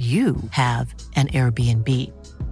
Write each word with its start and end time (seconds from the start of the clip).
you 0.00 0.36
have 0.52 0.94
an 1.14 1.28
Airbnb. 1.28 1.86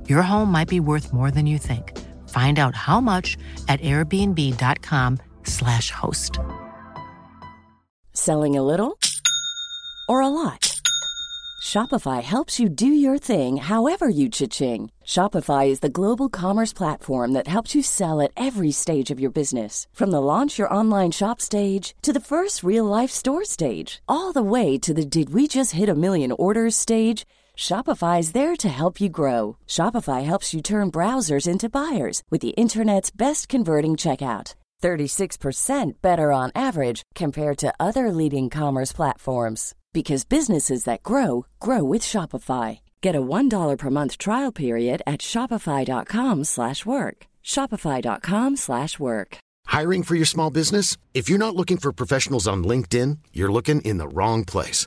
Your 0.07 0.21
home 0.21 0.53
might 0.53 0.69
be 0.69 0.81
worth 0.81 1.15
more 1.15 1.31
than 1.31 1.47
you 1.47 1.57
think. 1.57 1.97
Find 2.29 2.59
out 2.59 2.75
how 2.75 3.01
much 3.01 3.39
at 3.69 3.81
airbnb.com/slash 3.81 5.91
host. 5.91 6.39
Selling 8.13 8.55
a 8.55 8.63
little 8.63 8.99
or 10.11 10.21
a 10.21 10.29
lot? 10.29 10.69
Shopify 11.63 12.23
helps 12.23 12.61
you 12.61 12.69
do 12.69 12.87
your 12.87 13.19
thing 13.19 13.57
however 13.57 14.09
you 14.09 14.29
cha-ching. 14.29 14.91
Shopify 15.05 15.69
is 15.69 15.81
the 15.81 15.89
global 15.89 16.29
commerce 16.29 16.73
platform 16.73 17.33
that 17.33 17.47
helps 17.47 17.75
you 17.75 17.83
sell 17.83 18.21
at 18.21 18.31
every 18.37 18.71
stage 18.71 19.11
of 19.11 19.21
your 19.21 19.31
business. 19.31 19.87
From 19.93 20.11
the 20.11 20.21
launch 20.21 20.59
your 20.59 20.73
online 20.73 21.11
shop 21.11 21.41
stage 21.41 21.95
to 22.03 22.13
the 22.13 22.21
first 22.21 22.63
real 22.63 22.85
life 22.85 23.11
store 23.11 23.45
stage, 23.45 24.01
all 24.07 24.33
the 24.33 24.43
way 24.43 24.79
to 24.79 24.95
the 24.95 25.05
did 25.05 25.35
we 25.35 25.49
just 25.49 25.73
hit 25.73 25.89
a 25.89 25.95
million 25.95 26.33
orders 26.33 26.77
stage. 26.77 27.27
Shopify 27.59 28.21
is 28.21 28.33
there 28.33 28.55
to 28.55 28.69
help 28.69 29.01
you 29.01 29.09
grow. 29.09 29.57
Shopify 29.67 30.25
helps 30.25 30.55
you 30.55 30.63
turn 30.63 30.93
browsers 30.93 31.47
into 31.49 31.69
buyers 31.69 32.23
with 32.31 32.41
the 32.41 32.55
internet's 32.57 33.11
best 33.11 33.49
converting 33.49 33.97
checkout. 33.97 34.55
36% 34.81 36.01
better 36.01 36.31
on 36.31 36.53
average 36.55 37.03
compared 37.17 37.59
to 37.59 37.75
other 37.81 38.13
leading 38.13 38.49
commerce 38.49 38.93
platforms 38.93 39.75
because 39.93 40.25
businesses 40.25 40.85
that 40.85 41.03
grow 41.03 41.47
grow 41.59 41.83
with 41.83 42.03
Shopify. 42.03 42.79
Get 43.01 43.17
a 43.17 43.21
$1 43.21 43.77
per 43.77 43.91
month 43.91 44.19
trial 44.19 44.53
period 44.53 45.03
at 45.05 45.21
shopify.com/work. 45.21 47.17
shopify.com/work. 47.45 49.39
Hiring 49.67 50.03
for 50.05 50.15
your 50.15 50.27
small 50.35 50.51
business? 50.51 50.97
If 51.13 51.29
you're 51.29 51.45
not 51.47 51.57
looking 51.57 51.79
for 51.79 51.93
professionals 51.93 52.47
on 52.47 52.63
LinkedIn, 52.65 53.19
you're 53.33 53.53
looking 53.53 53.81
in 53.83 53.99
the 53.99 54.09
wrong 54.09 54.45
place. 54.45 54.87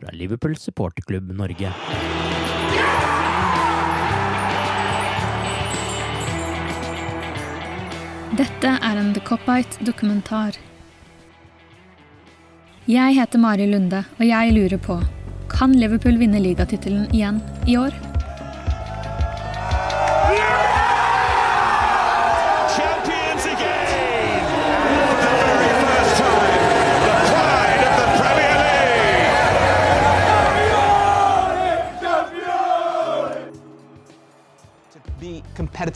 fra 0.00 0.10
Liverpool 0.12 0.56
supporterklubb 0.56 1.32
Norge. 1.32 1.72
Dette 8.40 8.74
er 8.80 8.96
en 8.96 9.12
The 9.12 9.20
Cop-Out-dokumentar. 9.20 10.56
Jeg 12.88 13.14
heter 13.20 13.38
Mari 13.38 13.66
Lunde, 13.68 14.04
og 14.18 14.26
jeg 14.26 14.54
lurer 14.56 14.78
på 14.80 15.00
kan 15.50 15.74
Liverpool 15.76 16.16
vinne 16.16 16.40
ligatittelen 16.40 17.10
igjen 17.12 17.42
i 17.68 17.76
år? 17.76 17.92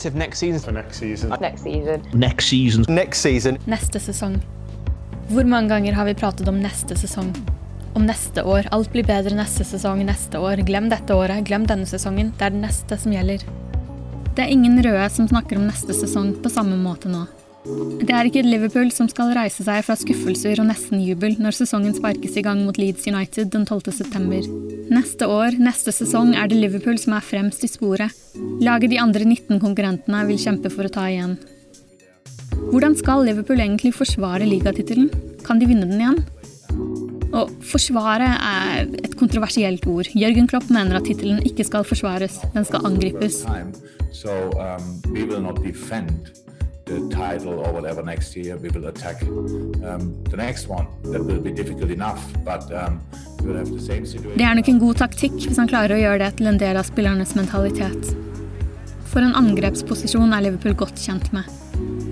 Competitive 0.05 0.15
next 0.15 0.39
season. 0.39 0.59
for 0.59 0.71
next 0.71 0.97
season. 0.97 1.29
next 1.39 1.63
season. 1.63 2.01
Next 2.13 2.45
season. 2.45 2.85
Next 2.87 3.19
season. 3.21 3.57
Neste 3.67 3.99
sesong. 3.99 4.41
Hvor 5.29 5.43
mange 5.43 5.69
ganger 5.69 5.93
har 5.93 6.05
vi 6.05 6.13
pratet 6.13 6.47
om 6.47 6.59
neste 6.61 6.95
sesong? 6.95 7.33
Om 7.95 8.05
neste 8.05 8.43
år. 8.43 8.67
Alt 8.71 8.91
blir 8.91 9.03
bedre 9.03 9.35
neste 9.35 9.63
sesong, 9.63 10.05
neste 10.05 10.37
år. 10.37 10.61
Glem 10.65 10.89
dette 10.89 11.15
året, 11.15 11.45
glem 11.45 11.65
denne 11.65 11.85
sesongen. 11.85 12.33
Det 12.37 12.45
er 12.45 12.53
det 12.53 12.61
neste 12.61 12.97
som 12.97 13.11
gjelder. 13.11 13.41
Det 14.35 14.43
er 14.43 14.51
ingen 14.51 14.77
røde 14.83 15.09
som 15.09 15.27
snakker 15.27 15.57
om 15.57 15.67
neste 15.69 15.95
sesong 15.95 16.35
på 16.43 16.51
samme 16.51 16.77
måte 16.77 17.09
nå. 17.09 17.25
Det 17.65 18.13
er 18.13 18.27
ikke 18.29 18.43
Liverpool 18.45 18.91
som 18.93 19.07
skal 19.09 19.33
reise 19.33 19.63
seg 19.65 19.81
fra 19.87 19.95
skuffelser 19.97 20.59
og 20.61 20.69
nesten-jubel 20.69 21.39
når 21.41 21.63
sesongen 21.63 21.95
sparkes 21.97 22.37
i 22.37 22.45
gang 22.45 22.61
mot 22.67 22.77
Leeds 22.77 23.07
United 23.09 23.49
den 23.55 23.65
12. 23.65 24.74
Neste 24.91 25.27
år, 25.29 25.55
neste 25.61 25.91
sesong, 25.93 26.33
er 26.37 26.49
det 26.49 26.59
Liverpool 26.59 26.97
som 27.01 27.15
er 27.17 27.25
fremst 27.25 27.63
i 27.65 27.69
sporet. 27.69 28.13
Laget 28.61 28.91
de 28.91 28.99
andre 29.01 29.25
19 29.25 29.59
konkurrentene 29.63 30.21
vil 30.29 30.39
kjempe 30.41 30.69
for 30.73 30.87
å 30.87 30.93
ta 30.93 31.07
igjen. 31.09 31.35
Hvordan 32.69 32.95
skal 32.99 33.25
Liverpool 33.25 33.61
egentlig 33.61 33.95
forsvare 33.97 34.47
ligatittelen? 34.49 35.09
Kan 35.45 35.61
de 35.61 35.69
vinne 35.69 35.89
den 35.89 36.01
igjen? 36.01 36.21
Å 37.35 37.47
forsvare 37.65 38.29
er 38.35 38.85
et 39.01 39.17
kontroversielt 39.19 39.85
ord. 39.89 40.09
Jørgen 40.15 40.47
Klopp 40.51 40.69
mener 40.73 40.99
at 40.99 41.09
tittelen 41.09 41.41
ikke 41.45 41.65
skal 41.67 41.85
forsvares, 41.87 42.39
den 42.53 42.67
skal 42.67 42.85
angripes. 42.87 43.43
So 44.15 44.31
um, 44.61 45.01
the 46.85 47.09
title 47.09 47.59
or 47.59 47.73
whatever 47.73 48.03
next 48.03 48.35
year. 48.35 48.57
We 48.57 48.69
will 48.69 48.87
attack 48.87 49.21
um, 49.23 50.23
the 50.29 50.37
next 50.37 50.67
one. 50.67 50.87
That 51.03 51.23
will 51.23 51.41
be 51.41 51.51
difficult 51.51 51.89
enough, 51.91 52.21
but 52.43 52.71
um, 52.71 53.01
Det 53.45 54.45
er 54.45 54.55
nok 54.57 54.69
en 54.71 54.79
god 54.81 55.01
taktikk 55.03 55.35
hvis 55.43 55.59
han 55.61 55.69
klarer 55.69 55.95
å 55.95 56.01
gjøre 56.01 56.23
det 56.23 56.31
til 56.39 56.49
en 56.49 56.57
del 56.61 56.79
av 56.79 56.87
spillernes 56.87 57.35
mentalitet. 57.37 58.15
For 59.11 59.23
en 59.23 59.37
angrepsposisjon 59.37 60.33
er 60.35 60.47
Liverpool 60.47 60.75
godt 60.79 60.99
kjent 60.99 61.29
med. 61.35 61.47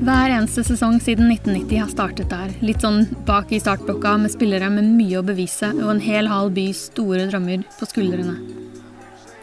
Hver 0.03 0.33
eneste 0.35 0.65
sesong 0.67 0.99
siden 1.01 1.31
1990 1.31 1.79
har 1.79 1.91
startet 1.91 2.31
der, 2.31 2.53
litt 2.63 2.83
sånn 2.83 3.05
bak 3.27 3.53
i 3.55 3.59
startblokka 3.63 4.17
med 4.19 4.33
spillere 4.33 4.69
med 4.71 4.93
mye 4.97 5.21
å 5.21 5.25
bevise 5.25 5.71
og 5.77 5.89
en 5.95 6.03
hel 6.03 6.29
halv 6.31 6.53
bys 6.57 6.85
store 6.91 7.25
drømmer 7.31 7.65
på 7.79 7.89
skuldrene. 7.89 8.37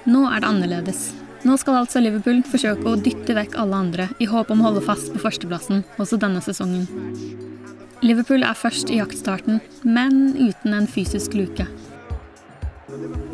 Nå 0.06 0.24
er 0.30 0.40
det 0.40 0.50
annerledes. 0.50 1.04
Nå 1.48 1.56
skal 1.60 1.82
altså 1.82 2.02
Liverpool 2.04 2.42
forsøke 2.44 2.86
å 2.86 2.98
dytte 3.00 3.36
vekk 3.36 3.56
alle 3.60 3.84
andre 3.86 4.10
i 4.20 4.28
håp 4.28 4.52
om 4.52 4.60
å 4.60 4.70
holde 4.70 4.84
fast 4.84 5.12
på 5.14 5.22
førsteplassen 5.22 5.86
også 5.96 6.20
denne 6.20 6.44
sesongen. 6.44 7.49
Liverpool 8.00 8.40
er 8.46 8.56
først 8.56 8.88
i 8.88 8.96
jaktstarten, 8.96 9.58
men 9.84 10.32
uten 10.38 10.72
en 10.72 10.86
fysisk 10.88 11.34
luke. 11.36 11.66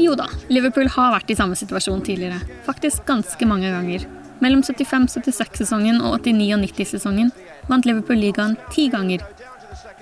Jo 0.02 0.16
da, 0.18 0.26
Liverpool 0.50 0.88
har 0.90 1.12
vært 1.14 1.30
i 1.30 1.36
samme 1.38 1.54
situasjon 1.56 2.02
tidligere. 2.04 2.40
Faktisk 2.66 3.06
ganske 3.06 3.46
mange 3.46 3.70
ganger. 3.70 4.08
Mellom 4.42 4.64
75-76-sesongen 4.66 6.02
og 6.02 6.18
89-90-sesongen 6.18 7.30
vant 7.70 7.86
Liverpool 7.86 8.18
ligaen 8.20 8.56
ti 8.74 8.88
ganger. 8.92 9.22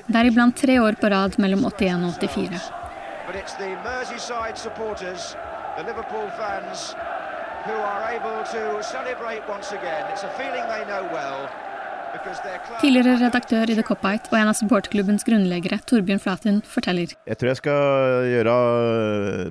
Deriblant 0.08 0.56
tre 0.56 0.78
år 0.80 0.96
på 1.00 1.12
rad 1.12 1.36
mellom 1.44 1.66
81 1.68 2.08
og 2.08 2.16
84. 2.24 2.64
But 3.26 3.36
it's 3.36 3.54
the 3.60 3.76
Merseyside 3.84 4.56
supporters, 4.56 5.36
Liverpool 5.76 6.28
fans, 6.40 6.94
who 7.68 7.76
are 7.76 8.10
able 8.16 8.40
to 8.52 8.82
celebrate 8.82 9.44
once 9.48 9.72
again. 9.72 10.04
It's 10.12 10.24
a 10.24 10.32
feeling 10.40 10.64
they 10.72 10.84
know 10.88 11.04
well. 11.12 11.48
Tidligere 12.80 13.16
redaktør 13.18 13.70
i 13.70 13.76
The 13.76 13.84
Cop-Out 13.86 14.28
og 14.30 14.36
en 14.38 14.50
av 14.50 14.56
supporterklubbens 14.58 15.24
grunnleggere, 15.26 15.80
Torbjørn 15.88 16.22
Flaten, 16.22 16.60
forteller. 16.68 17.14
Jeg 17.26 17.38
tror 17.40 17.50
jeg 17.50 17.60
skal 17.60 18.28
gjøre 18.30 18.54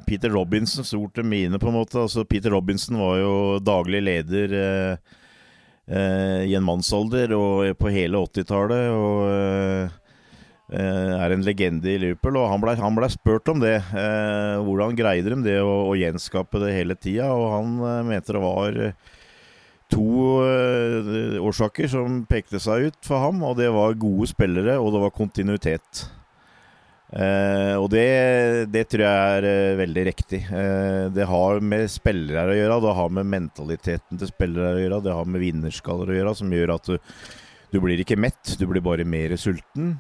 Peter 0.08 0.32
Robinsons 0.34 0.94
ord 0.98 1.12
til 1.18 1.28
mine, 1.28 1.60
på 1.60 1.70
en 1.70 1.78
måte. 1.78 2.00
Altså, 2.06 2.24
Peter 2.28 2.54
Robinson 2.56 3.00
var 3.02 3.18
jo 3.20 3.34
daglig 3.64 4.04
leder 4.06 4.56
eh, 4.60 5.18
eh, 5.88 6.40
i 6.48 6.56
en 6.56 6.66
mannsalder 6.68 7.36
og 7.38 7.74
på 7.80 7.92
hele 7.94 8.22
80-tallet. 8.30 8.86
Og 8.96 9.26
eh, 9.32 9.98
eh, 10.72 11.12
er 11.20 11.36
en 11.36 11.44
legende 11.46 11.92
i 11.92 11.98
Liverpool. 12.02 12.40
Og 12.40 12.52
han 12.54 12.64
blei 12.64 12.78
ble 12.80 13.12
spurt 13.12 13.52
om 13.52 13.64
det. 13.64 13.76
Eh, 13.92 14.56
hvordan 14.64 14.96
greide 15.00 15.36
de 15.36 15.42
det 15.50 15.60
å, 15.64 15.76
å 15.90 15.98
gjenskape 16.00 16.64
det 16.64 16.78
hele 16.78 16.96
tida? 16.96 17.34
Og 17.36 17.50
han 17.58 17.76
eh, 17.82 18.00
mente 18.14 18.36
det 18.36 18.44
var 18.44 18.80
to 19.94 20.42
eh, 20.44 21.38
årsaker 21.44 21.88
som 21.92 22.24
pekte 22.30 22.62
seg 22.62 22.90
ut 22.90 23.00
for 23.06 23.22
ham, 23.24 23.44
og 23.46 23.58
det 23.60 23.70
var 23.74 23.96
gode 24.00 24.28
spillere, 24.32 24.80
og 24.82 24.94
det 24.96 25.02
var 25.06 25.16
kontinuitet. 25.16 26.04
Eh, 27.14 27.76
og 27.78 27.92
det, 27.94 28.08
det, 28.74 28.88
tror 28.90 29.06
jeg 29.06 29.34
er 29.38 29.48
eh, 29.50 29.76
veldig 29.78 30.06
riktig. 30.10 30.42
Eh, 30.50 31.12
det 31.14 31.28
har 31.30 31.62
med 31.62 31.92
spillere 31.94 32.48
å 32.50 32.58
gjøre, 32.58 32.80
det 32.88 32.96
har 33.00 33.14
med 33.20 33.30
mentaliteten 33.36 34.22
til 34.22 34.32
spillere 34.32 34.74
å 34.74 34.82
gjøre, 34.82 35.04
det 35.06 35.20
har 35.20 35.30
med 35.30 35.46
vinnerskaller 35.46 36.10
å 36.10 36.18
gjøre, 36.18 36.34
som 36.42 36.58
gjør 36.58 36.74
at 36.78 36.90
du, 36.90 37.14
du 37.76 37.78
blir 37.84 38.02
ikke 38.02 38.18
mett, 38.18 38.56
du 38.58 38.66
blir 38.70 38.84
bare 38.86 39.06
mer 39.06 39.38
sulten. 39.38 39.96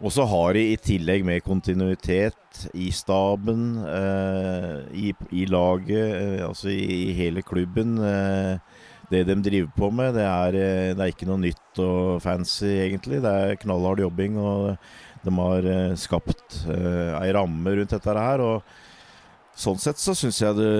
Og 0.00 0.14
så 0.14 0.24
har 0.24 0.54
de 0.56 0.62
i 0.72 0.78
tillegg 0.80 1.26
med 1.28 1.42
kontinuitet 1.44 2.62
i 2.72 2.88
staben, 2.94 3.74
eh, 3.84 4.76
i, 4.96 5.10
i, 5.36 5.44
laget, 5.44 6.14
eh, 6.16 6.46
altså 6.46 6.70
i, 6.72 6.80
i, 7.10 7.12
hele 7.18 7.44
klubben. 7.44 7.98
Eh, 8.00 8.69
det 9.10 9.24
de 9.26 9.34
driver 9.42 9.70
på 9.74 9.90
med, 9.90 10.14
det 10.14 10.24
er, 10.24 10.56
det 10.94 11.02
er, 11.02 11.10
ikke 11.10 11.26
noe 11.28 11.42
nytt 11.42 11.80
og 11.82 12.20
fancy, 12.22 12.68
egentlig. 12.86 13.18
Det 13.24 13.30
er 13.30 13.58
knallhard 13.58 14.02
jobbing. 14.04 14.38
og 14.38 14.76
de 15.22 15.36
har 15.36 15.66
eh, 15.68 15.96
skapt 16.00 16.62
uh, 16.68 17.20
ei 17.20 17.32
ramme 17.36 17.76
rundt 17.76 17.92
dette 17.92 18.16
her. 18.16 18.44
Og 18.44 19.56
sånn 19.60 19.80
sett 19.80 20.00
så 20.00 20.16
syns 20.16 20.40
jeg 20.40 20.56
det 20.58 20.70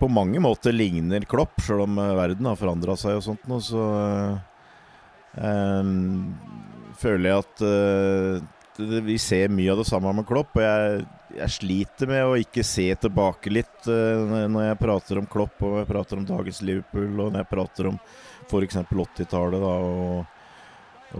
på 0.00 0.08
mange 0.10 0.40
måter 0.42 0.74
ligner 0.74 1.26
Klopp, 1.30 1.60
sjøl 1.62 1.84
om 1.84 2.00
eh, 2.00 2.16
verden 2.18 2.48
har 2.48 2.58
forandra 2.58 2.96
seg 2.98 3.20
og 3.20 3.26
sånt 3.26 3.44
nå, 3.50 3.60
så 3.62 3.84
um, 5.36 6.32
føler 6.98 7.28
jeg 7.28 7.44
at 7.44 7.62
uh, 7.68 9.04
vi 9.06 9.18
ser 9.20 9.52
mye 9.52 9.74
av 9.74 9.82
det 9.82 9.88
samme 9.90 10.14
med 10.16 10.26
Klopp. 10.28 10.56
Og 10.56 10.64
jeg, 10.64 11.04
jeg 11.36 11.54
sliter 11.56 12.10
med 12.10 12.26
å 12.26 12.36
ikke 12.40 12.64
se 12.66 12.88
tilbake 13.00 13.52
litt 13.52 13.88
uh, 13.88 14.46
når 14.50 14.68
jeg 14.68 14.82
prater 14.82 15.20
om 15.20 15.30
Klopp, 15.30 15.62
og 15.64 15.80
jeg 15.80 15.90
prater 15.90 16.20
om 16.20 16.28
dagens 16.28 16.62
Liverpool, 16.66 17.10
og 17.16 17.32
når 17.32 17.42
jeg 17.42 17.52
prater 17.52 17.90
om 17.92 17.98
f.eks. 18.48 18.78
80-tallet. 18.82 19.60
da, 19.62 19.74
og 19.80 20.30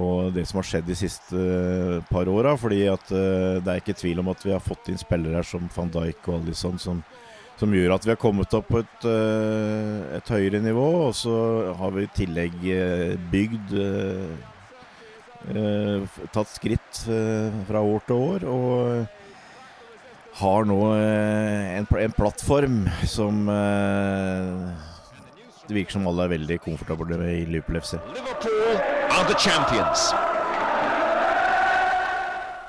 og 0.00 0.32
det 0.32 0.46
som 0.48 0.60
har 0.60 0.68
skjedd 0.68 0.86
de 0.88 0.96
siste 0.96 1.36
uh, 1.36 1.98
par 2.08 2.28
åra. 2.30 2.54
Fordi 2.60 2.84
at 2.90 3.12
uh, 3.12 3.60
det 3.60 3.68
er 3.68 3.82
ikke 3.82 3.98
tvil 3.98 4.22
om 4.22 4.30
at 4.32 4.44
vi 4.44 4.54
har 4.54 4.64
fått 4.64 4.88
inn 4.92 5.00
spillere 5.00 5.40
her 5.40 5.48
som 5.48 5.68
van 5.74 5.92
Dijk 5.92 6.30
og 6.30 6.38
Alison 6.40 6.78
som, 6.80 7.02
som 7.60 7.74
gjør 7.76 7.96
at 7.96 8.06
vi 8.06 8.14
har 8.14 8.20
kommet 8.20 8.56
opp 8.56 8.70
på 8.72 8.80
et, 8.80 9.04
uh, 9.04 10.16
et, 10.16 10.32
høyere 10.32 10.62
nivå. 10.64 10.86
Og 11.08 11.16
så 11.18 11.36
har 11.78 11.92
vi 11.96 12.06
i 12.06 12.14
tillegg 12.22 12.64
bygd 13.32 13.76
Tatt 15.42 16.46
skritt 16.52 17.00
fra 17.66 17.80
år 17.82 18.04
til 18.06 18.20
år. 18.30 18.44
Og 18.46 19.21
har 20.38 20.64
nå 20.64 20.78
en, 20.96 21.86
en 21.86 22.16
plattform 22.16 22.86
som 23.08 23.44
det 25.68 25.76
virker 25.76 25.94
som 25.94 26.06
alle 26.10 26.26
er 26.26 26.32
veldig 26.34 26.58
komfortable 26.64 27.16
med 27.20 27.32
i 27.32 27.44
Liverpool 27.46 27.78
FC. 27.80 27.94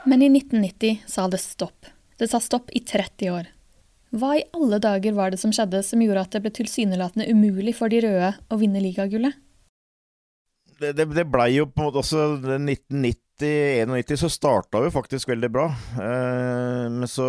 Men 0.03 0.21
i 0.21 0.29
1990 0.29 1.03
sa 1.07 1.27
det 1.31 1.41
stopp. 1.41 1.89
Det 2.19 2.29
sa 2.31 2.39
stopp 2.43 2.71
i 2.71 2.83
30 2.85 3.31
år. 3.33 3.49
Hva 4.13 4.35
i 4.37 4.43
alle 4.53 4.77
dager 4.77 5.15
var 5.17 5.33
det 5.33 5.39
som 5.41 5.53
skjedde 5.55 5.81
som 5.85 6.01
gjorde 6.03 6.21
at 6.27 6.35
det 6.35 6.43
ble 6.43 6.51
tilsynelatende 6.53 7.25
umulig 7.33 7.73
for 7.79 7.89
de 7.89 8.03
røde 8.05 8.33
å 8.53 8.59
vinne 8.61 8.83
ligagullet? 8.83 9.39
Det, 10.77 10.91
det, 10.93 11.07
det 11.15 11.25
blei 11.31 11.53
jo 11.55 11.65
på 11.69 11.81
en 11.81 11.87
måte 11.87 12.03
også 12.03 12.59
1990-91 13.41 14.21
så 14.21 14.29
starta 14.31 14.83
vi 14.83 14.93
faktisk 14.93 15.31
veldig 15.33 15.49
bra. 15.51 15.65
Eh, 15.97 16.85
men 16.93 17.09
så 17.09 17.27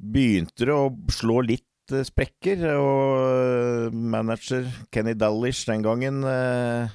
begynte 0.00 0.68
det 0.68 0.76
å 0.76 0.92
slå 1.12 1.40
litt 1.44 1.66
Eh, 1.92 2.06
sprekker. 2.06 2.64
Og 2.78 3.18
eh, 3.20 3.98
manager 4.14 4.66
Kenny 4.94 5.14
Dallish 5.18 5.66
den 5.68 5.84
gangen 5.84 6.22
eh, 6.26 6.90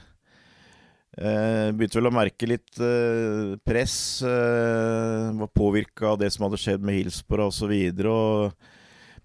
eh, 1.20 1.70
begynte 1.76 2.00
vel 2.00 2.12
å 2.12 2.16
merke 2.16 2.50
litt 2.50 2.80
eh, 2.80 3.56
press. 3.66 3.98
Eh, 4.26 5.32
var 5.42 5.54
påvirka 5.56 6.14
av 6.14 6.22
det 6.22 6.32
som 6.34 6.48
hadde 6.48 6.62
skjedd 6.62 6.86
med 6.86 7.00
Hillsborough 7.00 7.52
osv. 7.52 7.74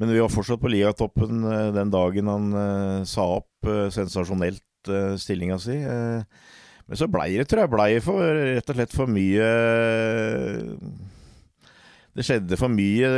Men 0.00 0.14
vi 0.14 0.22
var 0.22 0.32
fortsatt 0.32 0.62
på 0.62 0.70
ligatoppen 0.72 1.44
den 1.76 1.90
dagen 1.92 2.30
han 2.30 3.04
sa 3.04 3.26
opp 3.34 3.68
sensasjonelt 3.92 4.88
stillinga 5.20 5.58
si. 5.60 5.74
Men 6.90 6.98
så 6.98 7.06
blei 7.06 7.30
det, 7.38 7.46
tror 7.46 7.64
jeg, 7.64 7.70
blei 7.70 7.90
for, 8.02 8.18
rett 8.50 8.74
og 8.74 8.80
slett 8.80 8.98
for 8.98 9.10
mye 9.10 9.46
det 12.16 12.26
skjedde 12.26 12.58
for 12.58 12.72
mye. 12.72 13.08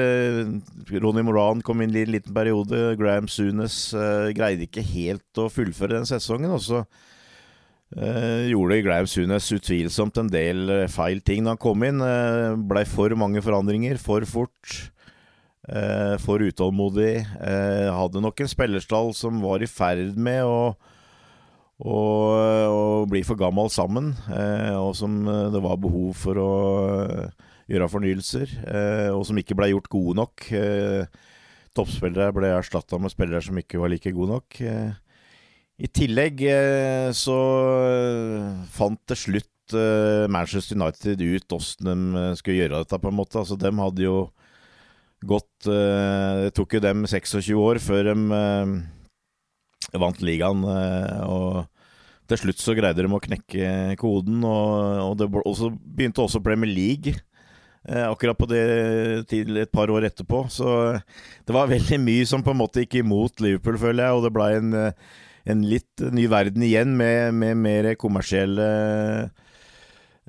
Ronny 1.00 1.24
Moran 1.24 1.62
kom 1.64 1.80
inn 1.82 1.94
i 1.96 2.04
en 2.04 2.12
liten 2.12 2.34
periode. 2.36 2.92
Graham 3.00 3.28
Sunes 3.30 3.76
uh, 3.96 4.28
greide 4.36 4.66
ikke 4.66 4.84
helt 4.84 5.40
å 5.40 5.48
fullføre 5.52 5.96
den 5.96 6.08
sesongen. 6.08 6.52
Og 6.52 6.60
så 6.60 6.82
uh, 6.84 8.42
gjorde 8.50 8.82
Graham 8.84 9.08
Sunes 9.08 9.48
utvilsomt 9.56 10.20
en 10.20 10.28
del 10.32 10.74
feil 10.92 11.24
ting 11.24 11.42
da 11.42 11.54
han 11.54 11.62
kom 11.62 11.86
inn. 11.88 12.04
Uh, 12.04 12.52
Blei 12.68 12.84
for 12.88 13.16
mange 13.18 13.44
forandringer, 13.44 14.00
for 14.02 14.28
fort. 14.28 14.88
for 16.18 16.42
utålmodig. 16.42 17.22
hadde 17.38 18.20
nok 18.20 18.40
en 18.42 18.48
spillerstall 18.50 19.12
som 19.14 19.36
var 19.44 19.62
i 19.62 19.68
ferd 19.70 20.16
med 20.18 20.42
å, 20.42 20.72
å, 21.82 22.00
og 22.70 23.08
bli 23.10 23.24
for 23.26 23.38
gammel 23.40 23.70
sammen, 23.74 24.12
og 24.78 24.92
som 24.94 25.22
det 25.26 25.62
var 25.64 25.80
behov 25.82 26.14
for 26.14 26.38
å 26.38 26.52
gjøre 27.70 27.90
fornyelser, 27.90 28.56
eh, 28.66 29.10
og 29.12 29.24
som 29.28 29.38
ikke 29.38 29.56
ble 29.58 29.70
gjort 29.72 29.90
gode 29.92 30.18
nok. 30.20 30.46
Eh, 30.56 31.06
toppspillere 31.76 32.34
ble 32.36 32.52
erstatta 32.52 32.98
med 33.00 33.12
spillere 33.14 33.42
som 33.44 33.58
ikke 33.58 33.80
var 33.80 33.92
like 33.92 34.12
gode 34.12 34.36
nok. 34.36 34.60
Eh, 34.60 34.92
I 35.82 35.88
tillegg 35.88 36.42
så 37.16 37.38
fant 38.70 39.00
til 39.08 39.18
slutt 39.18 39.74
Manchester 40.30 40.76
United 40.76 41.22
ut 41.24 41.54
åssen 41.56 41.88
de 41.88 42.24
skulle 42.38 42.58
gjøre 42.60 42.82
dette, 42.84 43.00
på 43.00 43.08
en 43.08 43.16
måte. 43.16 43.40
Altså, 43.40 43.56
de 43.58 43.72
hadde 43.72 44.04
jo 44.04 44.28
gått 45.24 45.64
Det 45.64 46.52
tok 46.54 46.76
jo 46.76 46.80
dem 46.82 47.06
26 47.08 47.50
år 47.56 47.80
før 47.82 48.12
de 48.12 48.14
vant 50.04 50.22
ligaen. 50.22 50.62
og 51.26 51.71
til 52.32 52.40
slutt 52.40 52.62
så 52.62 52.74
greide 52.78 53.04
de 53.04 53.12
å 53.12 53.22
knekke 53.22 53.68
koden, 54.00 54.40
og, 54.48 54.72
og 55.04 55.20
det 55.20 55.28
også, 55.44 55.70
begynte 55.70 56.24
også 56.24 56.42
Premier 56.44 56.72
League 56.72 57.20
Eh, 57.82 58.04
akkurat 58.06 58.38
på 58.38 58.46
det 58.46 59.26
til 59.26 59.56
et 59.58 59.70
par 59.72 59.90
år 59.90 60.06
etterpå. 60.06 60.44
Så 60.50 60.66
det 61.46 61.54
var 61.54 61.70
veldig 61.70 61.98
mye 61.98 62.26
som 62.28 62.44
på 62.44 62.54
en 62.54 62.60
måte 62.60 62.84
gikk 62.84 63.00
imot 63.00 63.42
Liverpool, 63.42 63.78
føler 63.80 64.06
jeg. 64.06 64.18
Og 64.18 64.26
det 64.26 64.34
blei 64.34 64.50
en, 64.58 64.74
eh, 64.78 65.16
en, 65.50 65.64
litt 65.66 66.04
ny 66.14 66.28
verden 66.30 66.62
igjen, 66.62 66.94
med, 66.96 67.34
med 67.34 67.58
mer 67.58 67.90
kommersielle 67.98 68.68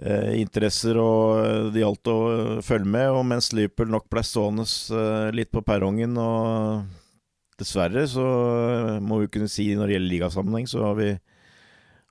eh, 0.02 0.34
interesser. 0.40 0.98
Og 0.98 1.70
det 1.76 1.84
gjaldt 1.84 2.10
å 2.10 2.18
følge 2.66 2.90
med. 2.90 3.12
Og 3.14 3.22
mens 3.30 3.54
Liverpool 3.54 3.94
nok 3.94 4.10
ble 4.10 4.26
stående 4.26 4.66
eh, 4.66 5.30
litt 5.38 5.54
på 5.54 5.62
perrongen, 5.66 6.18
og 6.18 6.90
dessverre 7.62 8.08
så 8.10 8.26
må 8.98 9.22
vi 9.22 9.30
kunne 9.30 9.52
si 9.52 9.70
når 9.78 9.86
det 9.86 9.94
gjelder 10.00 10.14
ligasammenheng, 10.16 10.66
så 10.68 10.88
har 10.88 10.98
vi, 10.98 11.12